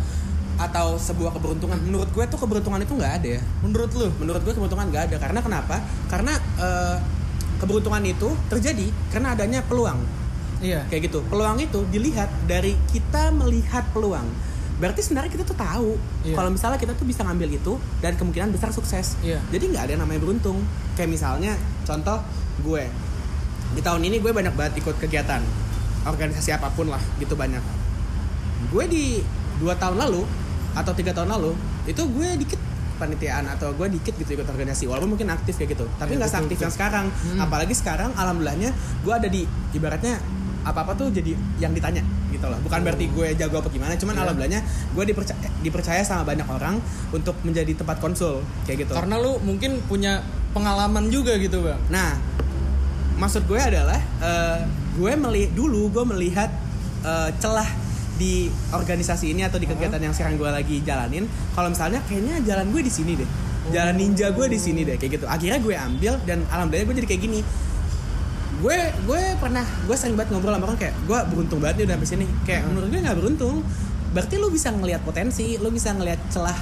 atau 0.60 1.00
sebuah 1.00 1.32
keberuntungan. 1.34 1.80
Menurut 1.80 2.12
gue 2.12 2.24
tuh 2.28 2.36
keberuntungan 2.36 2.84
itu 2.84 2.92
nggak 2.92 3.14
ada 3.24 3.28
ya. 3.40 3.42
Menurut 3.64 3.92
lu? 3.96 4.12
menurut 4.20 4.44
gue 4.44 4.52
keberuntungan 4.52 4.92
nggak 4.92 5.04
ada. 5.10 5.16
Karena 5.18 5.40
kenapa? 5.40 5.76
Karena 6.12 6.34
eh, 6.60 6.98
keberuntungan 7.64 8.04
itu 8.04 8.28
terjadi 8.52 8.88
karena 9.10 9.34
adanya 9.34 9.64
peluang. 9.64 10.00
Iya. 10.60 10.84
kayak 10.92 11.08
gitu. 11.08 11.24
Peluang 11.32 11.56
itu 11.64 11.88
dilihat 11.88 12.28
dari 12.44 12.76
kita 12.92 13.32
melihat 13.32 13.88
peluang. 13.96 14.28
Berarti 14.76 15.00
sebenarnya 15.00 15.32
kita 15.32 15.48
tuh 15.48 15.56
tahu 15.56 15.96
Iya. 16.28 16.36
kalau 16.36 16.52
misalnya 16.52 16.76
kita 16.76 16.92
tuh 17.00 17.08
bisa 17.08 17.24
ngambil 17.24 17.48
itu 17.56 17.80
dan 18.04 18.20
kemungkinan 18.20 18.52
besar 18.52 18.76
sukses. 18.76 19.16
Iya. 19.24 19.40
jadi 19.56 19.64
nggak 19.72 19.84
ada 19.88 19.92
yang 19.96 20.04
namanya 20.04 20.20
beruntung. 20.20 20.60
Kayak 21.00 21.16
misalnya 21.16 21.56
contoh 21.88 22.20
gue. 22.60 22.84
Di 23.72 23.80
tahun 23.80 24.04
ini 24.04 24.20
gue 24.20 24.36
banyak 24.36 24.52
banget 24.52 24.84
ikut 24.84 25.00
kegiatan. 25.00 25.40
Organisasi 26.04 26.52
apa 26.52 26.68
pun 26.76 26.92
lah 26.92 27.00
gitu 27.24 27.40
banyak. 27.40 27.64
Gue 28.68 28.84
di 28.92 29.24
dua 29.64 29.80
tahun 29.80 29.96
lalu 29.96 30.28
atau 30.74 30.92
tiga 30.92 31.12
tahun 31.12 31.30
lalu 31.30 31.52
itu 31.86 32.02
gue 32.02 32.30
dikit 32.38 32.60
panitiaan 32.96 33.48
atau 33.48 33.72
gue 33.72 33.88
dikit 33.90 34.12
gitu 34.14 34.36
ikut 34.36 34.44
organisasi 34.44 34.84
walaupun 34.84 35.16
mungkin 35.16 35.30
aktif 35.30 35.56
kayak 35.56 35.74
gitu 35.74 35.88
tapi 35.96 36.14
Iya, 36.14 36.20
nggak 36.20 36.28
betul, 36.28 36.42
seaktif 36.44 36.58
yang 36.60 36.74
sekarang 36.74 37.06
Hmm. 37.08 37.40
apalagi 37.40 37.72
sekarang 37.72 38.12
alhamdulillahnya 38.14 38.70
gue 39.00 39.14
ada 39.14 39.28
di 39.28 39.42
ibaratnya 39.72 40.20
apa 40.60 40.84
apa 40.84 40.92
tuh 40.94 41.08
jadi 41.08 41.32
yang 41.56 41.72
ditanya 41.72 42.04
gitu 42.30 42.44
loh 42.44 42.60
bukan 42.60 42.84
berarti 42.84 43.08
gue 43.08 43.28
jago 43.34 43.58
apa 43.58 43.70
gimana 43.70 43.96
cuman 43.96 44.12
Iya. 44.12 44.22
alhamdulillahnya 44.22 44.62
gue 44.92 45.04
dipercaya 45.06 45.40
dipercaya 45.58 46.02
sama 46.02 46.28
banyak 46.28 46.44
orang 46.46 46.76
untuk 47.10 47.40
menjadi 47.42 47.72
tempat 47.74 47.98
konsul 47.98 48.44
kayak 48.64 48.84
gitu 48.84 48.94
Karena 48.94 49.16
lu 49.16 49.40
mungkin 49.40 49.80
punya 49.86 50.20
pengalaman 50.50 51.08
juga 51.08 51.38
gitu, 51.38 51.62
Bang. 51.62 51.78
Nah, 51.90 52.18
maksud 53.16 53.46
gue 53.46 53.56
adalah 53.56 54.00
eh, 54.20 54.60
gue 54.94 55.12
meli 55.16 55.48
dulu 55.50 55.88
gue 55.90 56.04
melihat 56.08 56.50
eh, 57.02 57.30
celah 57.38 57.68
di 58.20 58.52
organisasi 58.76 59.32
ini 59.32 59.48
atau 59.48 59.56
di 59.56 59.66
kegiatan 59.66 59.98
yang 59.98 60.12
sekarang 60.12 60.36
gue 60.36 60.50
lagi 60.52 60.84
jalanin. 60.84 61.24
Kalau 61.56 61.72
misalnya 61.72 62.04
kayaknya 62.04 62.44
jalan 62.44 62.68
gue 62.76 62.82
di 62.84 62.92
sini 62.92 63.16
deh, 63.16 63.30
jalan 63.72 63.96
ninja 63.96 64.36
gue 64.36 64.46
di 64.52 64.60
sini 64.60 64.84
deh 64.84 65.00
kayak 65.00 65.24
gitu. 65.24 65.26
Akhirnya 65.26 65.64
gue 65.64 65.74
ambil 65.74 66.14
dan 66.28 66.44
alhamdulillah 66.52 66.86
gue 66.92 66.96
jadi 67.00 67.08
kayak 67.08 67.22
gini. 67.24 67.40
Gue 68.60 68.76
gue 69.08 69.22
pernah 69.40 69.64
gue 69.64 69.96
sering 69.96 70.20
banget 70.20 70.36
ngobrol 70.36 70.52
sama 70.60 70.68
orang 70.68 70.80
kayak 70.84 70.96
gue 71.08 71.20
beruntung 71.32 71.60
banget 71.64 71.76
nih 71.80 71.86
udah 71.88 71.96
sampai 71.96 72.10
sini. 72.12 72.26
Kayak 72.44 72.62
menurut 72.68 72.88
gue 72.92 73.00
nggak 73.00 73.18
beruntung. 73.18 73.58
Berarti 74.10 74.36
lu 74.36 74.52
bisa 74.52 74.74
ngelihat 74.76 75.02
potensi, 75.08 75.56
lu 75.56 75.72
bisa 75.72 75.96
ngelihat 75.96 76.20
celah 76.28 76.60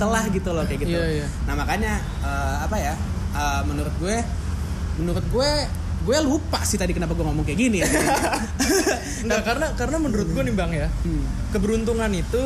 celah 0.00 0.24
gitu 0.32 0.48
loh 0.56 0.64
kayak 0.64 0.80
gitu. 0.80 0.96
Iya, 0.96 1.24
iya. 1.24 1.26
Nah 1.44 1.54
makanya 1.60 2.00
eh, 2.24 2.56
apa 2.64 2.76
ya? 2.80 2.94
eh, 3.36 3.62
menurut 3.68 3.94
gue, 4.00 4.16
menurut 5.00 5.24
gue, 5.28 5.50
gue 6.06 6.16
lupa 6.22 6.62
sih 6.62 6.78
tadi 6.78 6.94
kenapa 6.94 7.12
gue 7.12 7.26
ngomong 7.26 7.42
kayak 7.42 7.58
gini. 7.58 7.82
ya. 7.82 7.88
Enggak, 9.26 9.42
karena 9.48 9.66
karena 9.74 9.96
menurut 9.98 10.28
gua 10.30 10.42
nih, 10.42 10.54
Bang 10.54 10.70
ya. 10.70 10.86
Hmm. 11.02 11.24
Keberuntungan 11.50 12.10
itu 12.12 12.42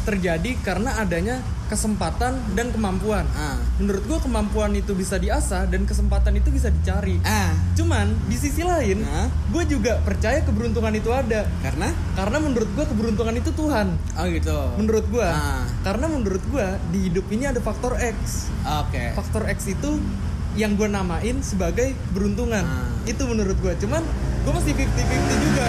terjadi 0.00 0.56
karena 0.64 0.96
adanya 0.96 1.36
kesempatan 1.68 2.34
dan 2.54 2.72
kemampuan. 2.72 3.22
Ah, 3.30 3.54
Menurut 3.76 4.02
gua 4.04 4.18
kemampuan 4.18 4.72
itu 4.72 4.90
bisa 4.92 5.16
diasah 5.16 5.66
dan 5.66 5.84
kesempatan 5.84 6.34
itu 6.34 6.48
bisa 6.48 6.66
dicari. 6.66 7.20
ah, 7.22 7.52
Cuman 7.74 8.10
di 8.26 8.34
sisi 8.34 8.62
lain, 8.62 9.04
Hah? 9.04 9.28
gue 9.28 9.64
juga 9.68 10.00
percaya 10.00 10.40
keberuntungan 10.40 10.90
itu 10.92 11.10
ada. 11.10 11.46
karena? 11.60 11.92
Karena 12.14 12.38
menurut 12.38 12.66
gua 12.72 12.86
keberuntungan 12.86 13.34
itu 13.34 13.50
Tuhan. 13.52 13.86
Oh 14.16 14.26
gitu. 14.26 14.58
Menurut 14.78 15.04
gua. 15.10 15.28
Ah. 15.30 15.62
Karena 15.82 16.06
menurut 16.06 16.42
gua 16.48 16.74
di 16.90 17.06
hidup 17.06 17.26
ini 17.28 17.46
ada 17.46 17.60
faktor 17.60 17.94
X. 17.98 18.50
Oke. 18.82 19.14
Faktor 19.14 19.46
X 19.46 19.68
itu 19.68 19.90
yang 20.52 20.74
gue 20.74 20.86
namain 20.86 21.36
sebagai 21.40 21.94
beruntungan. 22.10 22.62
Ah. 22.62 22.88
Itu 23.02 23.24
menurut 23.24 23.56
gua. 23.58 23.74
Cuman 23.74 24.02
gue 24.40 24.52
masih 24.52 24.72
50-50 24.72 24.86
juga. 25.40 25.66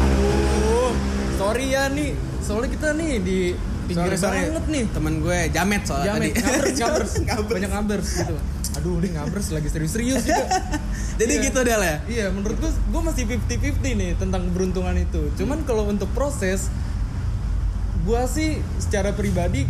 Aduh, 0.00 0.92
sorry 1.34 1.66
ya 1.70 1.88
nih. 1.88 2.12
Soalnya 2.38 2.70
kita 2.70 2.88
nih 2.92 3.12
di 3.18 3.38
pinggir 3.84 4.12
Sorry, 4.12 4.16
sorry. 4.18 4.38
banget 4.48 4.64
nih. 4.68 4.84
Temen 4.90 5.14
gue 5.18 5.38
jamet 5.50 5.82
soalnya 5.82 6.06
Jamet, 6.10 6.30
tadi. 6.30 6.40
ngabers, 6.40 6.72
ngabers, 6.80 7.12
Ngabers. 7.22 7.52
banyak 7.52 7.70
ngabers 7.70 8.08
gitu. 8.14 8.34
Aduh, 8.74 8.94
ini 8.98 9.08
ngabers 9.14 9.46
lagi 9.50 9.68
serius-serius 9.68 10.22
juga. 10.22 10.44
Jadi 11.20 11.32
Iya. 11.32 11.44
gitu 11.46 11.58
deh 11.62 11.72
ya. 11.72 11.96
Iya, 12.04 12.26
menurut 12.28 12.58
gue, 12.58 12.70
gue 12.70 13.00
masih 13.00 13.22
50-50 13.24 13.94
nih 13.94 14.10
tentang 14.14 14.50
keberuntungan 14.50 14.96
itu. 14.96 15.30
Cuman 15.34 15.62
kalau 15.62 15.86
untuk 15.86 16.10
proses, 16.10 16.66
gue 18.02 18.22
sih 18.26 18.50
secara 18.76 19.14
pribadi, 19.14 19.64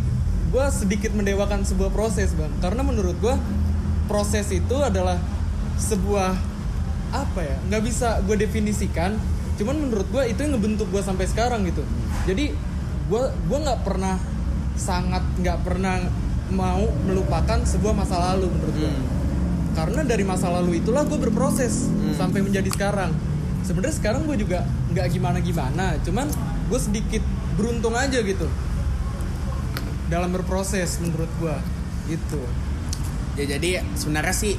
gue 0.49 0.67
sedikit 0.73 1.13
mendewakan 1.13 1.63
sebuah 1.63 1.93
proses, 1.93 2.33
bang. 2.33 2.49
Karena 2.59 2.81
menurut 2.81 3.15
gue, 3.21 3.35
proses 4.05 4.49
itu 4.49 4.77
adalah 4.77 5.17
sebuah 5.77 6.33
apa 7.11 7.41
ya? 7.41 7.57
Nggak 7.67 7.83
bisa 7.85 8.19
gue 8.23 8.37
definisikan. 8.37 9.17
Cuman 9.55 9.79
menurut 9.79 10.07
gue 10.09 10.23
itu 10.27 10.41
yang 10.41 10.59
ngebentuk 10.59 10.89
gue 10.89 11.01
sampai 11.01 11.25
sekarang 11.25 11.63
gitu. 11.65 11.83
Jadi 12.25 12.55
gue 13.05 13.23
gue 13.23 13.59
nggak 13.61 13.81
pernah 13.83 14.17
sangat 14.75 15.23
nggak 15.39 15.59
pernah 15.63 16.03
mau 16.51 16.83
melupakan 17.05 17.61
sebuah 17.63 17.95
masa 17.95 18.17
lalu 18.21 18.49
menurut 18.49 18.75
gue 18.75 18.91
Hmm. 18.91 19.05
karena 19.73 20.01
dari 20.03 20.23
masa 20.23 20.51
lalu 20.51 20.79
itulah 20.79 21.03
gue 21.03 21.15
berproses 21.17 21.87
Hmm. 21.87 22.11
sampai 22.13 22.43
menjadi 22.43 22.67
sekarang 22.69 23.11
sebenarnya 23.63 23.97
sekarang 23.97 24.23
gue 24.25 24.37
juga 24.37 24.63
nggak 24.91 25.07
gimana 25.11 25.39
gimana 25.39 25.95
cuman 26.03 26.27
gue 26.69 26.81
sedikit 26.81 27.23
beruntung 27.55 27.95
aja 27.95 28.19
gitu 28.19 28.47
dalam 30.07 30.31
berproses 30.31 31.01
menurut 31.01 31.31
gue 31.39 31.57
gitu 32.09 32.41
Ya 33.35 33.45
jadi 33.49 33.71
sebenarnya 33.93 34.33
sih 34.33 34.55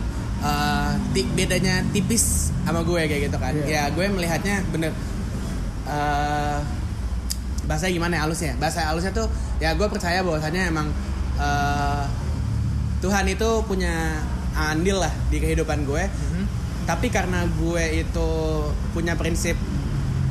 ti- 1.11 1.29
bedanya 1.31 1.81
tipis 1.89 2.49
sama 2.61 2.81
gue 2.81 3.01
kayak 3.01 3.21
gitu 3.25 3.37
kan. 3.37 3.53
Iya. 3.55 3.65
Ya 3.65 3.83
gue 3.89 4.05
melihatnya 4.07 4.61
bener. 4.69 4.91
eh 5.85 6.59
bahasa 7.65 7.85
gimana 7.87 8.17
ya 8.17 8.21
halusnya? 8.23 8.53
Bahasa 8.55 8.85
halusnya 8.85 9.09
tuh 9.11 9.25
ya 9.57 9.73
gue 9.73 9.85
percaya 9.85 10.21
bahwasannya 10.21 10.63
emang 10.67 10.87
eh, 11.37 12.03
Tuhan 12.99 13.25
itu 13.27 13.49
punya 13.63 14.21
andil 14.51 14.97
lah 14.97 15.13
di 15.27 15.37
kehidupan 15.37 15.83
gue 15.83 16.03
Mhm. 16.05 16.43
tapi 16.85 17.09
karena 17.09 17.43
gue 17.51 18.01
itu 18.01 18.29
punya 18.91 19.13
prinsip 19.13 19.53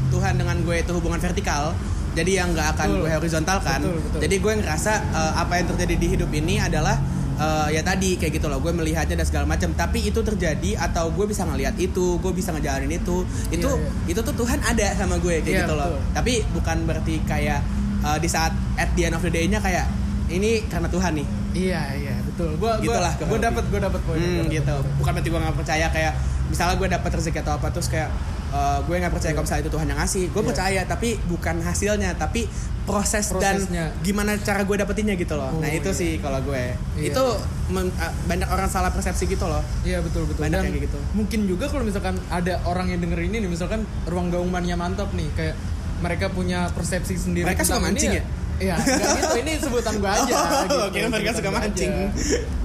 Tuhan 0.09 0.35
dengan 0.35 0.59
gue 0.59 0.77
itu 0.77 0.91
hubungan 0.91 1.19
vertikal 1.19 1.71
jadi 2.15 2.41
yang 2.41 2.51
nggak 2.51 2.69
akan 2.73 2.89
Betul. 2.89 3.01
gue 3.01 3.11
horizontal 3.13 3.59
kan 3.61 3.79
Betul, 3.79 3.99
betul. 4.01 4.21
jadi 4.23 4.35
gue 4.41 4.53
ngerasa 4.59 4.93
eh, 5.13 5.33
apa 5.37 5.53
yang 5.55 5.67
terjadi 5.71 5.95
di 5.95 6.07
hidup 6.09 6.31
ini 6.31 6.59
adalah 6.59 6.97
eh, 7.37 7.69
ya 7.71 7.83
tadi 7.83 8.15
kayak 8.15 8.33
gitu 8.35 8.47
loh 8.47 8.59
gue 8.59 8.71
melihatnya 8.71 9.15
dan 9.15 9.25
segala 9.25 9.45
macam 9.45 9.71
tapi 9.73 10.03
itu 10.03 10.21
terjadi 10.21 10.79
atau 10.81 11.11
gue 11.11 11.25
bisa 11.25 11.43
ngelihat 11.43 11.75
itu 11.77 12.17
gue 12.17 12.33
bisa 12.33 12.51
ngejalanin 12.51 12.93
itu 12.93 13.23
itu 13.49 13.67
Iya, 13.67 13.91
itu 14.09 14.21
tuh 14.21 14.35
Tuhan 14.35 14.59
ada 14.61 14.87
sama 14.95 15.17
gue 15.17 15.39
kayak 15.39 15.47
Iya, 15.47 15.61
gitu 15.63 15.75
loh 15.75 15.89
betul. 15.93 16.15
tapi 16.15 16.33
bukan 16.51 16.77
berarti 16.85 17.15
kayak 17.25 17.61
eh, 18.01 18.19
di 18.19 18.29
saat 18.29 18.51
at 18.75 18.91
the 18.93 19.05
end 19.05 19.15
of 19.15 19.21
the 19.21 19.29
day-nya 19.29 19.59
kayak 19.59 19.87
ini 20.27 20.65
karena 20.67 20.87
Tuhan 20.87 21.15
nih 21.15 21.29
Iya 21.55 21.83
iya 21.95 22.15
betul. 22.21 22.59
Gua 22.59 22.83
Gitu 22.83 22.91
lah, 22.91 23.15
gue 23.15 23.39
dapat 23.39 23.63
gue 23.71 23.79
dapat 23.79 24.01
poinnya. 24.03 24.27
Hmm, 24.27 24.43
dapet. 24.43 24.59
gitu. 24.59 24.75
Bukan 24.99 25.11
berarti 25.15 25.29
gue 25.31 25.39
nggak 25.39 25.55
percaya 25.55 25.87
kayak 25.87 26.13
misalnya 26.45 26.75
gue 26.75 26.89
dapat 26.91 27.11
rezeki 27.15 27.39
atau 27.41 27.55
apa 27.55 27.71
terus 27.71 27.87
kayak 27.87 28.11
eh, 28.55 28.79
gue 28.81 28.95
nggak 28.95 29.11
percaya 29.11 29.27
Iya. 29.27 29.35
kalau 29.35 29.45
misalnya 29.45 29.63
itu 29.63 29.73
Tuhan 29.73 29.87
yang 29.87 29.99
ngasih. 29.99 30.25
Gue 30.31 30.41
Iya. 30.41 30.49
percaya 30.49 30.81
tapi 30.87 31.09
bukan 31.25 31.57
hasilnya 31.61 32.11
tapi 32.15 32.47
proses 32.85 33.33
Prosesnya. 33.33 33.89
dan 33.91 34.05
gimana 34.05 34.37
cara 34.39 34.61
gue 34.61 34.77
dapetinnya 34.77 35.17
gitu 35.17 35.35
loh. 35.35 35.49
Oh, 35.49 35.59
nah 35.59 35.67
itu 35.69 35.89
iya. 35.89 35.97
sih 35.97 36.11
kalau 36.19 36.39
gue. 36.39 36.77
Iya, 36.95 37.11
itu 37.11 37.25
men- 37.69 37.91
eh, 37.91 38.13
banyak 38.25 38.45
orang 38.47 38.69
salah 38.69 38.93
persepsi 38.93 39.25
gitu 39.27 39.45
loh. 39.45 39.65
Iya 39.83 39.99
betul 39.99 40.25
betul. 40.25 40.45
Banyak 40.45 40.61
Dan 40.61 40.71
kayak 40.71 40.85
gitu. 40.87 40.99
Mungkin 41.13 41.41
juga 41.45 41.65
kalau 41.67 41.83
misalkan 41.83 42.15
ada 42.29 42.61
orang 42.63 42.89
yang 42.89 43.01
denger 43.01 43.21
ini 43.21 43.41
nih, 43.41 43.51
misalkan 43.51 43.83
ruang 44.05 44.29
gaung 44.29 44.49
mania 44.49 44.77
mantap 44.77 45.11
nih, 45.11 45.27
kayak 45.33 45.57
mereka 45.97 46.29
punya 46.29 46.69
persepsi 46.71 47.17
sendiri. 47.17 47.49
Mereka 47.49 47.65
suka 47.65 47.81
mancing 47.81 48.13
ya? 48.13 48.25
Iya, 48.55 48.77
enggak 48.77 49.11
gitu. 49.19 49.35
Ini 49.41 49.53
sebutan 49.59 49.95
gua 49.99 50.13
aja. 50.15 50.35
Oh, 50.37 50.63
gitu. 50.63 50.79
kira 50.93 51.09
mereka 51.09 51.31
suka 51.33 51.51
mancing. 51.51 51.91
aja. 51.91 52.07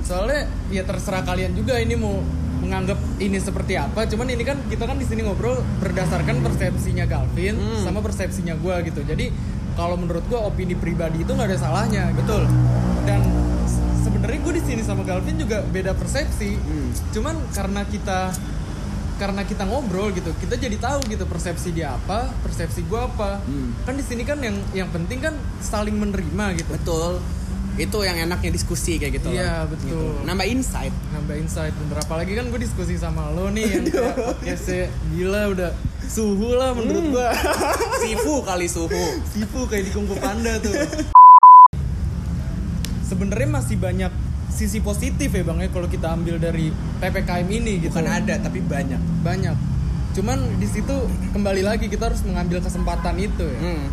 Soalnya 0.03 0.41
ya 0.67 0.83
terserah 0.83 1.23
kalian 1.23 1.55
juga 1.55 1.79
ini 1.79 1.95
mau 1.95 2.19
menganggap 2.69 3.01
ini 3.17 3.41
seperti 3.41 3.73
apa. 3.75 4.05
Cuman 4.05 4.29
ini 4.29 4.45
kan 4.45 4.61
kita 4.63 4.85
kan 4.85 4.93
di 4.93 5.03
sini 5.03 5.25
ngobrol 5.25 5.57
berdasarkan 5.81 6.37
persepsinya 6.39 7.03
Galvin 7.03 7.57
Hmm. 7.57 7.81
sama 7.81 7.99
persepsinya 7.99 8.53
gua 8.55 8.85
gitu. 8.85 9.01
Jadi 9.01 9.33
kalau 9.73 9.97
menurut 9.97 10.21
gua 10.29 10.45
opini 10.45 10.77
pribadi 10.77 11.25
itu 11.25 11.33
nggak 11.33 11.49
ada 11.49 11.57
salahnya. 11.57 12.13
Betul. 12.13 12.45
Dan 13.03 13.25
se- 13.65 14.05
sebenarnya 14.05 14.39
gue 14.39 14.53
di 14.53 14.63
sini 14.63 14.81
sama 14.83 15.01
Galvin 15.01 15.33
juga 15.35 15.65
beda 15.65 15.97
persepsi. 15.97 16.53
Hmm. 16.53 16.93
Cuman 17.09 17.41
karena 17.49 17.81
kita 17.83 18.29
karena 19.17 19.43
kita 19.43 19.67
ngobrol 19.67 20.15
gitu, 20.15 20.31
kita 20.37 20.55
jadi 20.55 20.79
tahu 20.79 21.03
gitu 21.09 21.27
persepsi 21.27 21.75
dia 21.75 21.91
apa, 21.91 22.31
persepsi 22.39 22.85
gue 22.85 23.01
apa. 23.01 23.41
Hmm. 23.41 23.75
Kan 23.81 23.97
di 23.97 24.05
sini 24.05 24.23
kan 24.23 24.39
yang 24.39 24.55
yang 24.71 24.87
penting 24.87 25.19
kan 25.19 25.33
saling 25.59 25.97
menerima 25.97 26.55
gitu. 26.55 26.69
Betul. 26.71 27.17
Itu 27.79 27.97
yang 28.01 28.19
enaknya 28.19 28.51
diskusi 28.51 28.95
kayak 28.95 29.17
gitu 29.17 29.31
Iya, 29.31 29.63
loh. 29.63 29.71
betul. 29.71 29.87
Gitu. 29.87 30.27
Nambah 30.27 30.45
insight. 30.45 30.91
Nambah 31.09 31.35
insight 31.37 31.71
bener 31.73 31.97
apalagi 31.97 32.31
kan 32.33 32.45
gue 32.45 32.59
diskusi 32.59 32.93
sama 32.95 33.31
lo 33.31 33.47
nih 33.47 33.65
yang 33.65 33.83
kayak 33.85 34.15
podcastnya 34.15 34.85
gila 35.09 35.41
udah 35.49 35.71
suhu 36.03 36.49
lah 36.53 36.71
menurut 36.71 37.01
Hmm. 37.01 37.13
gue 37.13 37.29
Sifu 38.01 38.35
kali 38.41 38.67
suhu. 38.67 39.03
Sifu 39.25 39.63
kayak 39.65 39.83
di 39.85 39.91
Kungfu 39.91 40.15
Panda 40.15 40.59
tuh 40.59 40.75
sebenarnya 43.01 43.49
masih 43.49 43.75
banyak 43.75 44.11
sisi 44.49 44.79
positif 44.79 45.29
ya 45.29 45.41
bang 45.41 45.59
ya 45.59 45.69
kalau 45.69 45.87
kita 45.87 46.11
ambil 46.11 46.37
dari 46.37 46.69
ppkm 46.99 47.47
ini 47.47 47.79
gitu 47.79 47.89
Bukan 47.91 48.05
ada 48.05 48.35
tapi 48.37 48.59
banyak. 48.59 48.99
banyak 49.21 49.55
cuman 50.09 50.37
di 50.57 50.65
situ 50.65 50.93
kembali 51.31 51.61
lagi 51.61 51.85
kita 51.85 52.05
harus 52.05 52.21
mengambil 52.23 52.59
kesempatan 52.59 53.15
itu 53.17 53.45
ya 53.45 53.59
Hmm. 53.61 53.87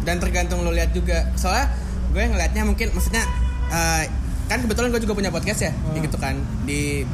Dan 0.00 0.16
tergantung 0.16 0.60
lo 0.60 0.72
lihat 0.72 0.90
juga. 0.90 1.28
Soalnya 1.34 1.68
gue 2.10 2.22
ngelihatnya 2.24 2.62
mungkin 2.62 2.90
maksudnya 2.90 3.22
eh, 3.68 4.04
kan 4.46 4.58
kebetulan 4.58 4.90
gue 4.90 5.00
juga 5.00 5.14
punya 5.14 5.30
podcast 5.30 5.60
ya, 5.60 5.72
Oh. 5.80 5.94
gitu 5.94 6.16
kan 6.16 6.34
di 6.64 7.06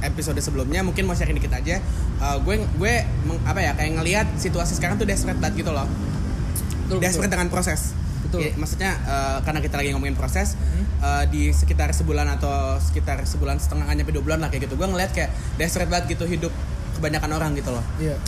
episode 0.00 0.34
sebelumnya 0.36 0.82
mungkin 0.82 1.04
mau 1.04 1.14
sharing 1.14 1.34
dikit 1.34 1.52
aja. 1.52 1.78
Eh, 2.18 2.36
gue 2.38 2.54
gue 2.72 2.94
meng- 3.22 3.42
apa 3.42 3.60
ya 3.60 3.72
kayak 3.72 3.92
ngelihat 3.96 4.26
situasi 4.34 4.74
sekarang 4.74 4.96
tuh 4.96 5.04
desperate 5.04 5.38
banget 5.38 5.62
gitu 5.62 5.70
loh. 5.70 5.86
betul, 6.84 6.98
desperate 7.00 7.24
betul. 7.24 7.38
dengan 7.38 7.48
proses. 7.48 7.80
Betul. 8.22 8.40
Ya, 8.42 8.50
maksudnya 8.54 8.90
eh, 9.00 9.38
karena 9.40 9.60
kita 9.60 9.74
lagi 9.76 9.88
ngomongin 9.90 10.12
proses 10.12 10.54
Hmm. 10.54 10.84
eh, 11.00 11.24
di 11.28 11.42
sekitar 11.50 11.88
sebulan 11.90 12.26
atau 12.32 12.50
sekitar 12.78 13.22
sebulan 13.22 13.56
setengah 13.56 13.86
nyampe 13.88 14.10
dua 14.10 14.22
bulan 14.22 14.38
lah 14.38 14.48
kayak 14.48 14.66
gitu. 14.66 14.74
Gue 14.74 14.86
ngeliat 14.86 15.10
kayak 15.10 15.30
desperate 15.56 15.86
banget 15.86 16.12
gitu 16.12 16.26
hidup 16.26 16.52
kebanyakan 16.92 17.30
orang 17.32 17.54
gitu 17.54 17.70
loh. 17.70 17.84
iya 17.96 18.18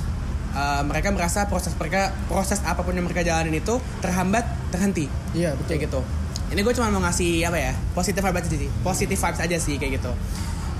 Eh, 0.54 0.82
mereka 0.84 1.10
merasa 1.10 1.44
proses 1.44 1.74
mereka 1.74 2.14
proses 2.24 2.62
apa 2.62 2.78
pun 2.80 2.94
yang 2.94 3.02
mereka 3.02 3.20
jalanin 3.20 3.58
itu 3.58 3.74
terhambat 3.98 4.46
terhenti. 4.74 5.06
Iya 5.32 5.54
betul. 5.54 5.68
kayak 5.70 5.82
gitu. 5.86 6.00
Ini 6.46 6.60
gue 6.60 6.74
cuma 6.74 6.86
mau 6.88 7.00
ngasih 7.00 7.42
apa 7.44 7.56
ya 7.56 7.72
positif 7.92 8.20
vibes 8.20 8.44
aja 8.44 8.56
sih. 8.56 8.70
Positif 8.80 9.16
vibes 9.16 9.40
aja 9.40 9.56
sih 9.56 9.74
kayak 9.74 9.92
gitu. 9.96 10.12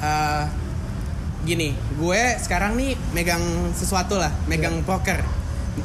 Eh, 0.01 0.45
gini 1.45 1.69
gue 1.95 2.21
sekarang 2.39 2.73
nih 2.75 2.97
megang 3.13 3.43
sesuatu 3.73 4.17
lah 4.17 4.35
megang 4.45 4.83
poker. 4.83 5.23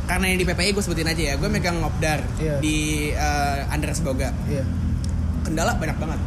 Karena 0.05 0.25
yang 0.27 0.37
di 0.37 0.45
PPI 0.45 0.69
gue 0.71 0.81
sebutin 0.81 1.05
aja 1.05 1.23
ya 1.23 1.35
gue 1.35 1.47
megang 1.47 1.79
ngobdar 1.79 2.21
Iya. 2.37 2.57
di 2.59 2.77
eh, 3.09 3.59
Andreas 3.67 3.99
Boga. 3.99 4.33
Iya. 4.45 4.63
Kendala 5.41 5.75
banyak 5.75 5.97
banget. 5.97 6.19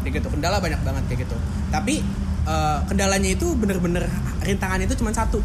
Kayak 0.00 0.12
gitu 0.14 0.28
kendala 0.30 0.56
banyak 0.58 0.80
banget 0.80 1.02
kayak 1.08 1.20
gitu. 1.24 1.36
Tapi 1.70 2.04
eh, 2.44 2.78
kendalanya 2.84 3.30
itu 3.30 3.52
bener-bener 3.54 4.04
rintangannya 4.40 4.84
itu 4.84 4.96
cuma 4.96 5.10
satu. 5.10 5.40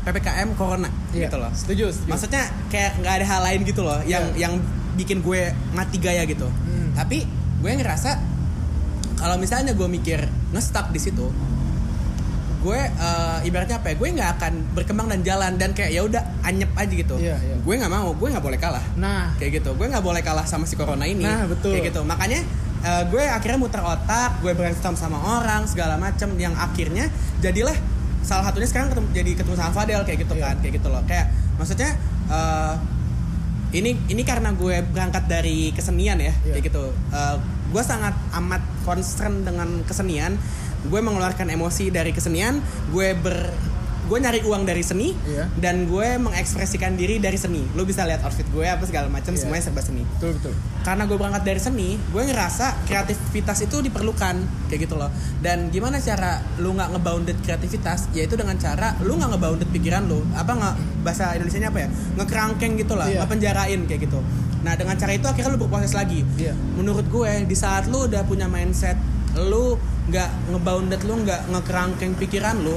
Ppkm 0.00 0.56
corona 0.56 0.88
iya 1.12 1.28
gitu 1.28 1.36
loh. 1.36 1.52
setuju 1.52 1.92
setuju. 1.92 2.08
Maksudnya 2.08 2.42
kayak 2.66 2.98
nggak 2.98 3.14
ada 3.20 3.26
hal 3.26 3.40
lain 3.44 3.60
gitu 3.62 3.84
loh 3.84 4.00
yang 4.02 4.24
Iya. 4.32 4.48
yang 4.48 4.54
bikin 5.00 5.18
gue 5.18 5.40
mati 5.70 5.96
gaya 5.96 6.22
gitu 6.24 6.44
Hmm. 6.46 6.92
tapi 6.92 7.24
gue 7.56 7.70
ngerasa 7.72 8.20
kalau 9.14 9.36
misalnya 9.36 9.72
gue 9.72 9.84
mikir 9.86 10.20
ngestak 10.50 10.88
di 10.88 10.98
situ 10.98 11.28
gue 12.60 12.76
eh, 12.76 13.38
ibaratnya 13.42 13.80
apa 13.80 13.88
ya 13.88 13.96
gue 13.96 14.08
nggak 14.10 14.30
akan 14.36 14.52
berkembang 14.70 15.08
dan 15.08 15.20
jalan 15.22 15.52
dan 15.56 15.72
kayak 15.72 15.90
ya 15.90 16.02
udah 16.02 16.20
anyep 16.42 16.68
aja 16.74 16.92
gitu 16.92 17.16
Iya, 17.16 17.36
iya. 17.38 17.56
gue 17.56 17.74
nggak 17.74 17.88
mau 17.88 18.12
gue 18.12 18.28
nggak 18.28 18.44
boleh 18.44 18.58
kalah 18.58 18.84
nah 18.94 19.32
kayak 19.34 19.58
gitu 19.58 19.72
gue 19.72 19.86
nggak 19.86 20.04
boleh 20.04 20.20
kalah 20.20 20.44
sama 20.44 20.64
si 20.64 20.76
corona 20.76 21.04
ini 21.04 21.24
Nah, 21.24 21.48
betul. 21.48 21.72
kayak 21.72 21.88
gitu 21.88 22.00
makanya 22.02 22.44
eh, 22.80 23.02
gue 23.06 23.22
akhirnya 23.22 23.56
muter 23.56 23.80
otak 23.80 24.40
gue 24.40 24.52
brainstorm 24.52 24.92
sama 24.94 25.16
orang 25.38 25.64
segala 25.64 25.96
macem 25.96 26.28
yang 26.36 26.52
akhirnya 26.52 27.08
jadilah 27.40 27.76
salah 28.20 28.44
satunya 28.46 28.68
sekarang 28.68 28.88
ketemu, 28.90 29.08
jadi 29.14 29.30
ketemu 29.34 29.54
sama 29.56 29.72
Fadel 29.72 30.00
kayak 30.04 30.18
gitu 30.20 30.34
Iya. 30.36 30.44
kan 30.46 30.56
kayak 30.60 30.74
gitu 30.76 30.88
loh 30.88 31.02
kayak 31.06 31.26
maksudnya 31.56 31.90
eh, 32.28 32.72
ini 33.70 33.94
ini 34.06 34.22
karena 34.22 34.50
gue 34.50 34.82
berangkat 34.82 35.26
dari 35.26 35.70
kesenian 35.70 36.18
ya 36.18 36.34
Iya. 36.42 36.58
kayak 36.58 36.64
gitu. 36.66 36.84
Eh, 36.90 37.36
gue 37.70 37.82
sangat 37.82 38.14
amat 38.34 38.62
concern 38.82 39.46
dengan 39.46 39.86
kesenian. 39.86 40.34
Gue 40.86 40.98
mengeluarkan 40.98 41.46
emosi 41.48 41.88
dari 41.88 42.10
kesenian. 42.10 42.58
Gue 42.90 43.14
ber 43.14 43.52
gue 44.10 44.18
nyari 44.18 44.42
uang 44.42 44.66
dari 44.66 44.82
seni 44.82 45.14
Iya. 45.22 45.46
dan 45.54 45.86
gue 45.86 46.18
mengekspresikan 46.18 46.98
diri 46.98 47.16
dari 47.16 47.38
seni. 47.38 47.62
Lo 47.72 47.86
bisa 47.86 48.02
lihat 48.02 48.20
outfit 48.20 48.42
gue 48.44 48.66
apa 48.66 48.82
segala 48.82 49.06
macam 49.06 49.30
Iya. 49.30 49.40
semuanya 49.40 49.62
serba 49.62 49.78
seni. 49.80 50.02
Betul 50.10 50.34
betul. 50.34 50.52
Karena 50.80 51.06
gue 51.06 51.14
berangkat 51.14 51.42
dari 51.44 51.60
seni 51.60 51.88
gue 51.94 52.22
ngerasa 52.24 52.82
kreativitas 52.84 53.62
itu 53.62 53.78
diperlukan 53.78 54.34
kayak 54.66 54.80
gitu 54.82 54.98
loh. 54.98 55.14
Dan 55.38 55.70
gimana 55.70 55.96
cara 55.96 56.42
lu 56.58 56.74
nggak 56.74 56.90
ngebounded 56.90 57.36
kreativitas? 57.38 58.10
Yaitu 58.10 58.34
dengan 58.34 58.58
cara 58.58 58.98
lu 58.98 59.14
nggak 59.14 59.30
ngebounded 59.30 59.68
pikiran 59.70 60.02
lu. 60.04 60.26
Apa 60.32 60.50
nggak 60.52 60.74
bahasa 61.00 61.30
Indonesia 61.32 61.62
apa 61.64 61.78
ya? 61.80 61.88
Ngekerangkeng 62.16 62.72
gitu 62.76 62.98
lah 62.98 63.06
Iya. 63.06 63.22
ngepenjarain 63.22 63.80
kayak 63.86 64.00
gitu. 64.02 64.18
Nah 64.60 64.74
dengan 64.74 64.92
cara 64.92 65.14
itu 65.14 65.24
akhirnya 65.24 65.54
lu 65.54 65.60
berproses 65.60 65.94
lagi. 65.94 66.26
Iya. 66.34 66.58
menurut 66.74 67.06
gue 67.06 67.30
di 67.44 67.54
saat 67.54 67.86
lu 67.86 68.04
udah 68.04 68.24
punya 68.24 68.44
mindset 68.44 68.98
lu 69.36 69.78
nggak 70.08 70.26
ngebounded 70.50 71.00
lu 71.04 71.22
nggak 71.22 71.40
ngekerangkeng 71.48 72.18
pikiran 72.18 72.58
lu 72.58 72.74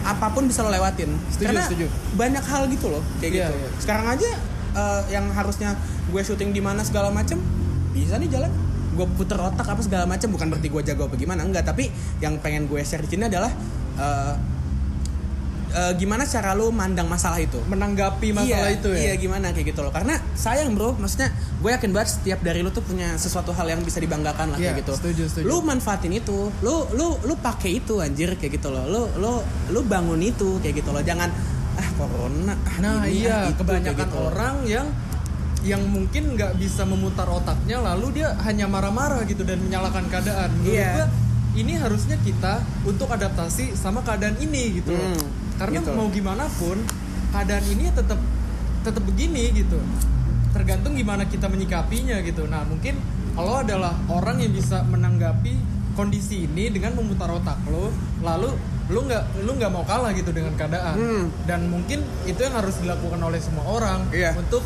apa 0.00 0.26
pun 0.30 0.44
bisa 0.44 0.60
lo 0.60 0.68
lewatin 0.68 1.12
Setuju, 1.28 1.44
karena 1.44 1.62
setuju. 1.62 1.86
banyak 2.14 2.40
hal 2.42 2.62
gitu 2.66 2.86
loh 2.88 3.02
kayak 3.18 3.32
Iya, 3.32 3.46
gitu 3.46 3.54
iya. 3.54 3.68
sekarang 3.78 4.06
aja 4.08 4.30
eh, 4.72 5.00
yang 5.10 5.26
harusnya 5.28 5.76
gue 6.06 6.22
syuting 6.22 6.50
di 6.50 6.58
mana 6.58 6.80
segala 6.80 7.08
macem 7.08 7.36
bisa 7.90 8.16
nih 8.16 8.28
jalan 8.28 8.50
gue 8.90 9.06
puter 9.14 9.38
otak 9.38 9.64
apa 9.64 9.80
segala 9.80 10.04
macem 10.04 10.28
bukan 10.28 10.50
berarti 10.50 10.66
gue 10.66 10.82
jago 10.84 11.06
apa 11.06 11.14
gimana 11.14 11.42
enggak 11.42 11.62
tapi 11.62 11.88
yang 12.18 12.36
pengen 12.38 12.66
gue 12.66 12.80
share 12.80 13.00
di 13.00 13.10
sini 13.10 13.26
adalah 13.26 13.52
eh, 13.96 14.34
eh, 15.70 15.92
gimana 15.94 16.22
cara 16.22 16.52
lu 16.52 16.68
mandang 16.70 17.06
masalah 17.06 17.38
itu 17.38 17.58
menanggapi 17.64 18.30
masalah 18.30 18.68
iya, 18.68 18.76
itu 18.76 18.88
ya 18.90 19.00
Iya 19.00 19.14
gimana 19.16 19.46
kayak 19.50 19.70
gitu 19.70 19.80
loh. 19.80 19.90
Karena 19.90 20.14
sayang 20.34 20.74
bro, 20.74 20.94
maksudnya 20.94 21.30
gue 21.32 21.70
yakin 21.70 21.90
banget 21.90 22.08
setiap 22.16 22.40
dari 22.40 22.60
lu 22.60 22.68
tuh 22.68 22.82
punya 22.82 23.14
sesuatu 23.14 23.50
hal 23.50 23.66
yang 23.68 23.80
bisa 23.80 23.98
dibanggakan 23.98 24.52
lah 24.52 24.58
Iya, 24.58 24.74
kayak 24.74 24.82
gitu. 24.82 24.92
setuju, 24.98 25.22
setuju. 25.26 25.44
Lu 25.46 25.62
manfaatin 25.62 26.12
itu, 26.12 26.50
lu 26.60 26.74
lu 26.92 27.14
lu 27.22 27.34
pakai 27.36 27.78
itu 27.78 27.98
anjir 27.98 28.34
kayak 28.34 28.58
gitu 28.58 28.68
loh. 28.68 28.84
Lu 28.84 29.02
lu 29.16 29.32
lu 29.70 29.80
bangun 29.82 30.18
itu 30.18 30.58
kayak 30.58 30.82
gitu 30.82 30.90
loh. 30.90 31.00
Jangan 31.00 31.30
ah 31.72 31.88
corona. 31.96 32.54
ah, 32.54 32.76
Nah 32.78 32.94
ini, 33.06 33.24
iya 33.24 33.46
ah, 33.46 33.48
itu, 33.48 33.58
kebanyakan 33.58 34.06
gitu 34.06 34.16
orang 34.20 34.56
yang 34.66 34.86
yang 35.60 35.82
mungkin 35.84 36.34
nggak 36.34 36.56
bisa 36.56 36.82
memutar 36.82 37.28
otaknya 37.28 37.76
lalu 37.78 38.20
dia 38.20 38.32
hanya 38.42 38.64
marah-marah 38.64 39.28
gitu 39.28 39.44
dan 39.44 39.60
menyalahkan 39.60 40.08
keadaan. 40.08 40.48
Menurut 40.56 40.72
Iya. 40.72 40.90
gua, 40.96 41.06
ini 41.52 41.72
harusnya 41.76 42.16
kita 42.16 42.64
untuk 42.82 43.10
adaptasi 43.10 43.76
sama 43.76 44.00
keadaan 44.00 44.40
ini 44.40 44.80
gitu. 44.80 44.94
Hmm, 44.96 45.20
Karena 45.60 45.78
gitu. 45.78 45.92
mau 45.92 46.08
gimana 46.08 46.48
pun 46.50 46.80
keadaan 47.30 47.64
ini 47.68 47.92
tetap 47.92 48.16
tetap 48.80 49.02
begini 49.04 49.52
gitu. 49.52 49.76
Tergantung 50.50 50.96
gimana 50.96 51.28
kita 51.28 51.46
menyikapinya 51.46 52.18
gitu. 52.24 52.48
Nah 52.48 52.64
mungkin 52.64 52.96
kalau 53.30 53.60
adalah 53.60 53.94
orang 54.08 54.40
yang 54.40 54.50
bisa 54.50 54.82
menanggapi 54.82 55.54
kondisi 55.92 56.48
ini 56.48 56.70
dengan 56.70 56.96
memutar 56.96 57.28
otak 57.28 57.60
lo 57.66 57.90
lalu 58.22 58.50
lu 58.90 59.06
nggak 59.06 59.42
lu 59.42 59.54
nggak 59.54 59.70
mau 59.70 59.84
kalah 59.84 60.10
gitu 60.10 60.30
dengan 60.30 60.54
keadaan 60.54 60.94
Hmm. 60.94 61.24
dan 61.44 61.66
mungkin 61.66 62.02
itu 62.24 62.40
yang 62.40 62.54
harus 62.54 62.78
dilakukan 62.78 63.18
oleh 63.20 63.38
semua 63.38 63.66
orang 63.68 64.06
Iya. 64.10 64.34
untuk 64.34 64.62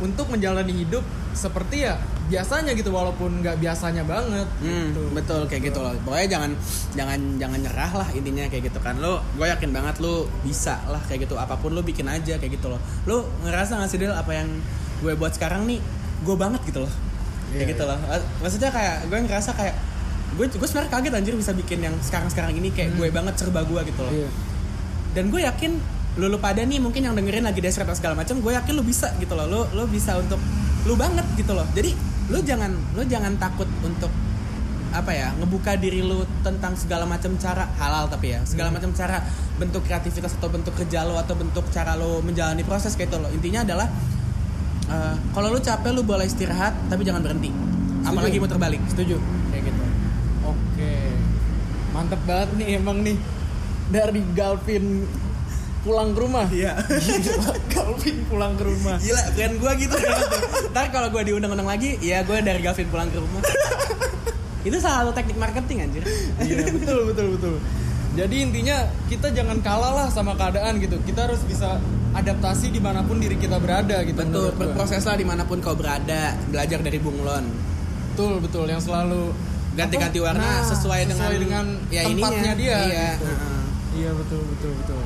untuk 0.00 0.28
menjalani 0.28 0.76
hidup 0.76 1.00
seperti 1.32 1.88
ya 1.88 1.96
biasanya 2.26 2.74
gitu 2.74 2.90
walaupun 2.90 3.38
nggak 3.38 3.62
biasanya 3.62 4.02
banget 4.02 4.48
Hmm, 4.58 4.90
gitu. 4.90 5.02
betul 5.14 5.40
kayak 5.46 5.70
gitu 5.70 5.78
loh. 5.78 5.94
Pokoknya 6.02 6.26
jangan 6.26 6.50
jangan 6.92 7.20
jangan 7.38 7.58
nyerah 7.62 7.92
lah 7.94 8.08
intinya 8.10 8.44
kayak 8.46 8.66
gitu 8.66 8.78
kan. 8.82 8.98
Lo 8.98 9.22
gue 9.34 9.46
yakin 9.46 9.70
banget 9.70 10.02
lo 10.02 10.26
bisa 10.42 10.82
lah 10.86 10.98
kayak 11.06 11.30
gitu. 11.30 11.38
Apa 11.38 11.54
pun 11.54 11.70
lo 11.70 11.80
bikin 11.80 12.06
aja 12.06 12.34
kayak 12.34 12.58
gitu 12.58 12.66
loh. 12.66 12.80
Lo 13.06 13.30
ngerasa 13.42 13.78
gak 13.78 13.86
sih 13.86 13.98
Del 13.98 14.10
apa 14.10 14.34
yang 14.34 14.48
gue 15.00 15.12
buat 15.14 15.32
sekarang 15.32 15.70
nih 15.70 15.78
gue 16.22 16.34
banget 16.34 16.58
gitu 16.64 16.82
loh. 16.82 16.92
Kayak 17.46 17.62
Iya, 17.62 17.72
gitu 17.72 17.84
loh. 17.86 17.98
Maksudnya 18.42 18.70
kayak 18.74 18.96
gue 19.06 19.18
ngerasa 19.22 19.50
kayak 19.54 19.74
gue 20.34 20.46
gue 20.50 20.66
sebenarnya 20.66 20.90
kaget 20.90 21.12
anjir 21.14 21.34
bisa 21.38 21.52
bikin 21.54 21.78
yang 21.80 21.94
sekarang-sekarang 22.02 22.50
ini 22.52 22.74
kayak 22.74 22.98
gue 22.98 23.06
banget 23.14 23.38
serba 23.38 23.62
gue 23.62 23.80
gitu 23.86 24.02
loh. 24.02 24.10
Iya. 24.10 24.28
Dan 25.14 25.30
gue 25.30 25.46
yakin 25.46 25.72
lu 26.16 26.26
lu 26.26 26.40
pada 26.40 26.64
nih 26.64 26.80
mungkin 26.80 27.04
yang 27.04 27.14
dengerin 27.14 27.44
lagi 27.44 27.60
atau 27.60 27.92
segala 27.92 28.16
macam, 28.16 28.40
gue 28.40 28.50
yakin 28.50 28.72
lu 28.72 28.82
bisa 28.82 29.12
gitu 29.16 29.36
loh. 29.36 29.46
Lu 29.46 29.60
lu 29.76 29.84
bisa 29.86 30.18
untuk 30.18 30.40
lu 30.82 30.98
banget 30.98 31.22
gitu 31.36 31.54
loh. 31.54 31.64
Jadi 31.70 32.15
lu 32.26 32.38
jangan 32.42 32.74
lu 32.98 33.02
jangan 33.06 33.38
takut 33.38 33.70
untuk 33.86 34.10
apa 34.96 35.12
ya 35.12 35.28
ngebuka 35.36 35.76
diri 35.76 36.00
lu 36.00 36.24
tentang 36.40 36.72
segala 36.72 37.04
macam 37.04 37.36
cara 37.36 37.68
halal 37.76 38.08
tapi 38.08 38.32
ya 38.32 38.40
segala 38.48 38.72
macam 38.72 38.90
cara 38.96 39.20
bentuk 39.60 39.84
kreativitas 39.84 40.36
atau 40.40 40.48
bentuk 40.48 40.72
kerja 40.72 41.04
lo 41.04 41.20
atau 41.20 41.36
bentuk 41.36 41.68
cara 41.68 41.92
lo 41.96 42.24
menjalani 42.24 42.64
proses 42.64 42.96
kayak 42.96 43.12
itu 43.12 43.16
loh. 43.20 43.30
Intinya 43.32 43.60
adalah 43.64 43.88
eh, 44.88 45.14
kalau 45.36 45.48
lu 45.52 45.60
capek 45.60 45.90
lu 45.92 46.02
boleh 46.04 46.24
istirahat 46.28 46.72
tapi 46.88 47.04
jangan 47.04 47.20
berhenti. 47.24 47.52
Apalagi 48.06 48.38
muter 48.38 48.56
balik. 48.56 48.80
Setuju. 48.86 49.18
Kayak 49.50 49.72
gitu. 49.72 49.84
Oke. 50.46 50.94
Mantep 51.90 52.20
banget 52.24 52.48
nih 52.56 52.66
emang 52.78 53.02
nih. 53.02 53.18
Dari 53.86 54.22
Galvin 54.34 55.06
pulang 55.86 56.10
ke 56.10 56.18
rumah 56.18 56.46
iya 56.50 56.74
Gila, 56.82 57.54
Galvin 57.72 58.16
pulang 58.26 58.52
ke 58.58 58.64
rumah 58.66 58.96
Gila, 58.98 59.22
brand 59.32 59.54
gue 59.54 59.72
gitu 59.80 59.96
Ntar 60.74 60.86
kalau 60.90 61.08
gue 61.08 61.22
diundang-undang 61.24 61.70
lagi, 61.70 61.94
ya 62.02 62.26
gue 62.26 62.36
dari 62.42 62.58
Gavin 62.58 62.90
pulang 62.90 63.06
ke 63.06 63.22
rumah 63.22 63.40
Itu 64.66 64.76
salah 64.82 65.06
satu 65.06 65.14
teknik 65.14 65.38
marketing 65.38 65.78
anjir 65.86 66.02
Iya 66.42 66.66
betul 66.74 66.98
betul 67.08 67.26
betul. 67.38 67.54
Jadi 68.16 68.36
intinya 68.42 68.76
kita 69.06 69.28
jangan 69.28 69.60
kalah 69.60 69.92
lah 69.92 70.06
sama 70.08 70.32
keadaan 70.34 70.80
gitu. 70.80 70.96
Kita 71.04 71.28
harus 71.28 71.44
bisa 71.44 71.76
adaptasi 72.16 72.72
di 72.72 72.80
mana 72.80 73.04
pun 73.04 73.20
diri 73.20 73.36
kita 73.36 73.60
berada 73.60 74.00
gitu. 74.02 74.16
Betul, 74.16 74.56
berproses 74.56 75.04
lah 75.04 75.14
di 75.14 75.22
mana 75.22 75.44
pun 75.44 75.60
kau 75.60 75.76
berada 75.76 76.32
Belajar 76.48 76.80
dari 76.80 76.96
bunglon 76.96 77.44
Betul 78.10 78.40
betul 78.40 78.66
yang 78.66 78.80
selalu 78.80 79.36
Ganti-ganti 79.76 80.16
warna 80.24 80.40
Nah, 80.40 80.64
sesuai 80.64 81.00
dengan, 81.12 81.28
dengan 81.36 81.66
ya 81.92 82.02
tempatnya 82.08 82.40
ininya. 82.40 82.54
dia. 82.56 82.76
Iya, 82.80 83.08
gitu. 83.20 83.26
heeh. 83.28 83.60
Iya 83.96 84.10
betul 84.16 84.40
betul 84.48 84.70
betul. 84.80 85.00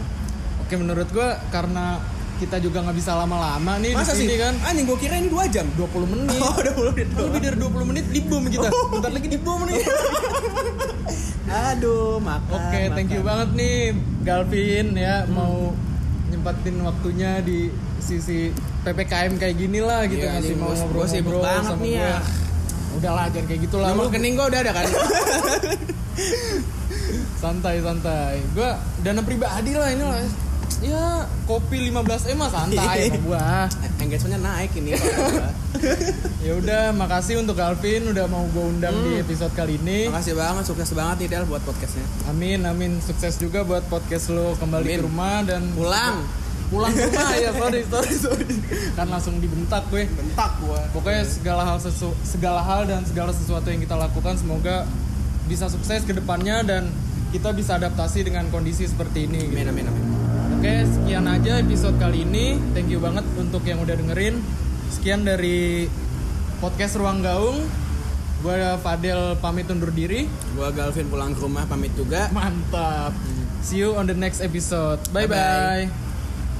Oke 0.70 0.78
menurut 0.78 1.10
gua 1.10 1.34
karena 1.50 1.98
kita 2.38 2.62
juga 2.62 2.78
nggak 2.86 2.94
bisa 2.94 3.18
lama-lama 3.18 3.74
nih 3.82 3.90
Masa 3.90 4.14
di 4.14 4.22
sih? 4.22 4.30
sini 4.30 4.38
kan. 4.38 4.54
Anjing 4.62 4.86
gue 4.86 4.98
kira 5.02 5.18
ini 5.18 5.26
2 5.26 5.50
jam 5.50 5.66
20 5.74 6.12
menit. 6.14 6.38
Oh, 6.46 6.54
20 6.62 6.94
menit 6.94 7.08
Kan 7.10 7.26
Lebih 7.26 7.40
dari 7.42 7.56
20 7.58 7.90
menit 7.90 8.04
di 8.06 8.20
boom 8.22 8.46
kita. 8.46 8.70
Bentar 8.70 9.10
lagi 9.10 9.28
di 9.34 9.38
boom 9.42 9.66
nih. 9.66 9.82
Aduh, 11.74 12.22
makan 12.22 12.54
Oke, 12.54 12.82
thank 12.94 13.10
you 13.10 13.26
banget 13.26 13.50
nih 13.58 13.98
Galvin 14.22 14.94
ya 14.94 15.26
mau 15.26 15.74
nyempatin 16.30 16.78
waktunya 16.86 17.42
di 17.42 17.74
sisi 17.98 18.54
PPKM 18.86 19.42
kayak 19.42 19.58
gini 19.58 19.82
lah 19.82 20.06
gitu 20.06 20.22
Iya, 20.22 20.38
masih 20.38 20.54
mau 20.54 20.70
ngobrol-ngobrol 20.70 21.06
sibuk 21.10 21.42
banget 21.42 21.66
sama 21.66 21.82
nih 21.82 21.92
ya. 21.98 22.14
Udahlah 22.94 23.26
jangan 23.34 23.46
kayak 23.50 23.60
gitu 23.66 23.76
lah. 23.82 23.88
Nomor 23.90 24.06
Lu 24.06 24.10
rekening 24.14 24.38
gue 24.38 24.46
udah 24.54 24.60
ada 24.62 24.70
kan 24.70 24.86
santai 27.42 27.82
santai. 27.82 28.38
Gua 28.54 28.78
dana 29.00 29.24
pribadi 29.26 29.74
lah 29.74 29.90
ini 29.90 30.06
lah. 30.06 30.22
Ya, 30.80 31.28
kopi 31.44 31.92
15 31.92 32.32
M 32.32 32.40
santai 32.48 33.12
gua. 33.28 33.68
Engagementnya 34.00 34.40
naik 34.40 34.72
ini 34.80 34.96
Ya 36.46 36.56
udah, 36.56 36.96
makasih 36.96 37.36
untuk 37.36 37.60
Galvin 37.60 38.08
udah 38.08 38.24
mau 38.32 38.48
gua 38.56 38.72
undang 38.72 38.96
di 39.04 39.20
episode 39.20 39.52
kali 39.52 39.76
ini. 39.76 40.08
Makasih 40.08 40.40
banget, 40.40 40.64
sukses 40.64 40.96
banget 40.96 41.28
nih 41.28 41.28
Del 41.36 41.44
buat 41.44 41.60
podcastnya 41.68 42.04
Amin, 42.32 42.64
amin. 42.64 42.96
Sukses 43.04 43.36
juga 43.36 43.60
buat 43.60 43.84
podcast 43.92 44.32
lo 44.32 44.56
kembali 44.56 44.88
Amin. 44.88 44.98
ke 44.98 45.04
rumah 45.04 45.36
dan 45.44 45.62
Pulang 45.76 46.24
pulang 46.70 46.94
ke 46.94 47.02
rumah 47.02 47.34
ya 47.34 47.50
sorry 47.50 47.82
sorry 47.92 48.14
sorry 48.14 48.46
kan 48.94 49.10
langsung 49.10 49.42
dibentak 49.42 49.82
gue 49.90 50.06
Bentak 50.06 50.54
gue 50.62 50.80
pokoknya 50.94 51.26
segala 51.26 51.66
hal 51.66 51.82
sesu, 51.82 52.14
segala 52.22 52.62
hal 52.62 52.86
dan 52.86 53.02
segala 53.02 53.34
sesuatu 53.34 53.74
yang 53.74 53.82
kita 53.82 53.98
lakukan 53.98 54.38
semoga 54.38 54.86
bisa 55.50 55.66
sukses 55.66 56.06
ke 56.06 56.14
depannya 56.14 56.62
dan 56.62 56.86
kita 57.34 57.50
bisa 57.50 57.74
adaptasi 57.74 58.22
dengan 58.22 58.46
kondisi 58.54 58.86
seperti 58.86 59.26
ini 59.26 59.50
gitu. 59.50 59.66
Amin, 59.66 59.66
amin, 59.66 59.86
amin 59.90 60.29
oke 60.60 60.76
sekian 60.84 61.24
aja 61.24 61.56
episode 61.56 61.96
kali 61.96 62.20
ini. 62.20 62.60
Thank 62.76 62.92
you 62.92 63.00
banget 63.00 63.24
untuk 63.40 63.64
yang 63.64 63.80
udah 63.80 63.96
dengerin. 63.96 64.44
Sekian 64.92 65.24
dari 65.24 65.88
podcast 66.60 67.00
ruang 67.00 67.24
gaung. 67.24 67.64
Gue 68.44 68.60
Fadel 68.84 69.40
pamit 69.40 69.72
undur 69.72 69.88
diri. 69.88 70.28
Gua 70.52 70.68
Galvin 70.68 71.08
pulang 71.08 71.32
ke 71.32 71.40
rumah 71.40 71.64
pamit 71.64 71.96
juga. 71.96 72.28
Mantap. 72.36 73.16
See 73.64 73.80
you 73.80 73.96
on 73.96 74.04
the 74.04 74.12
next 74.12 74.44
episode. 74.44 75.00
Bye 75.16 75.24
Bye-bye. 75.24 75.88
bye 75.88 76.09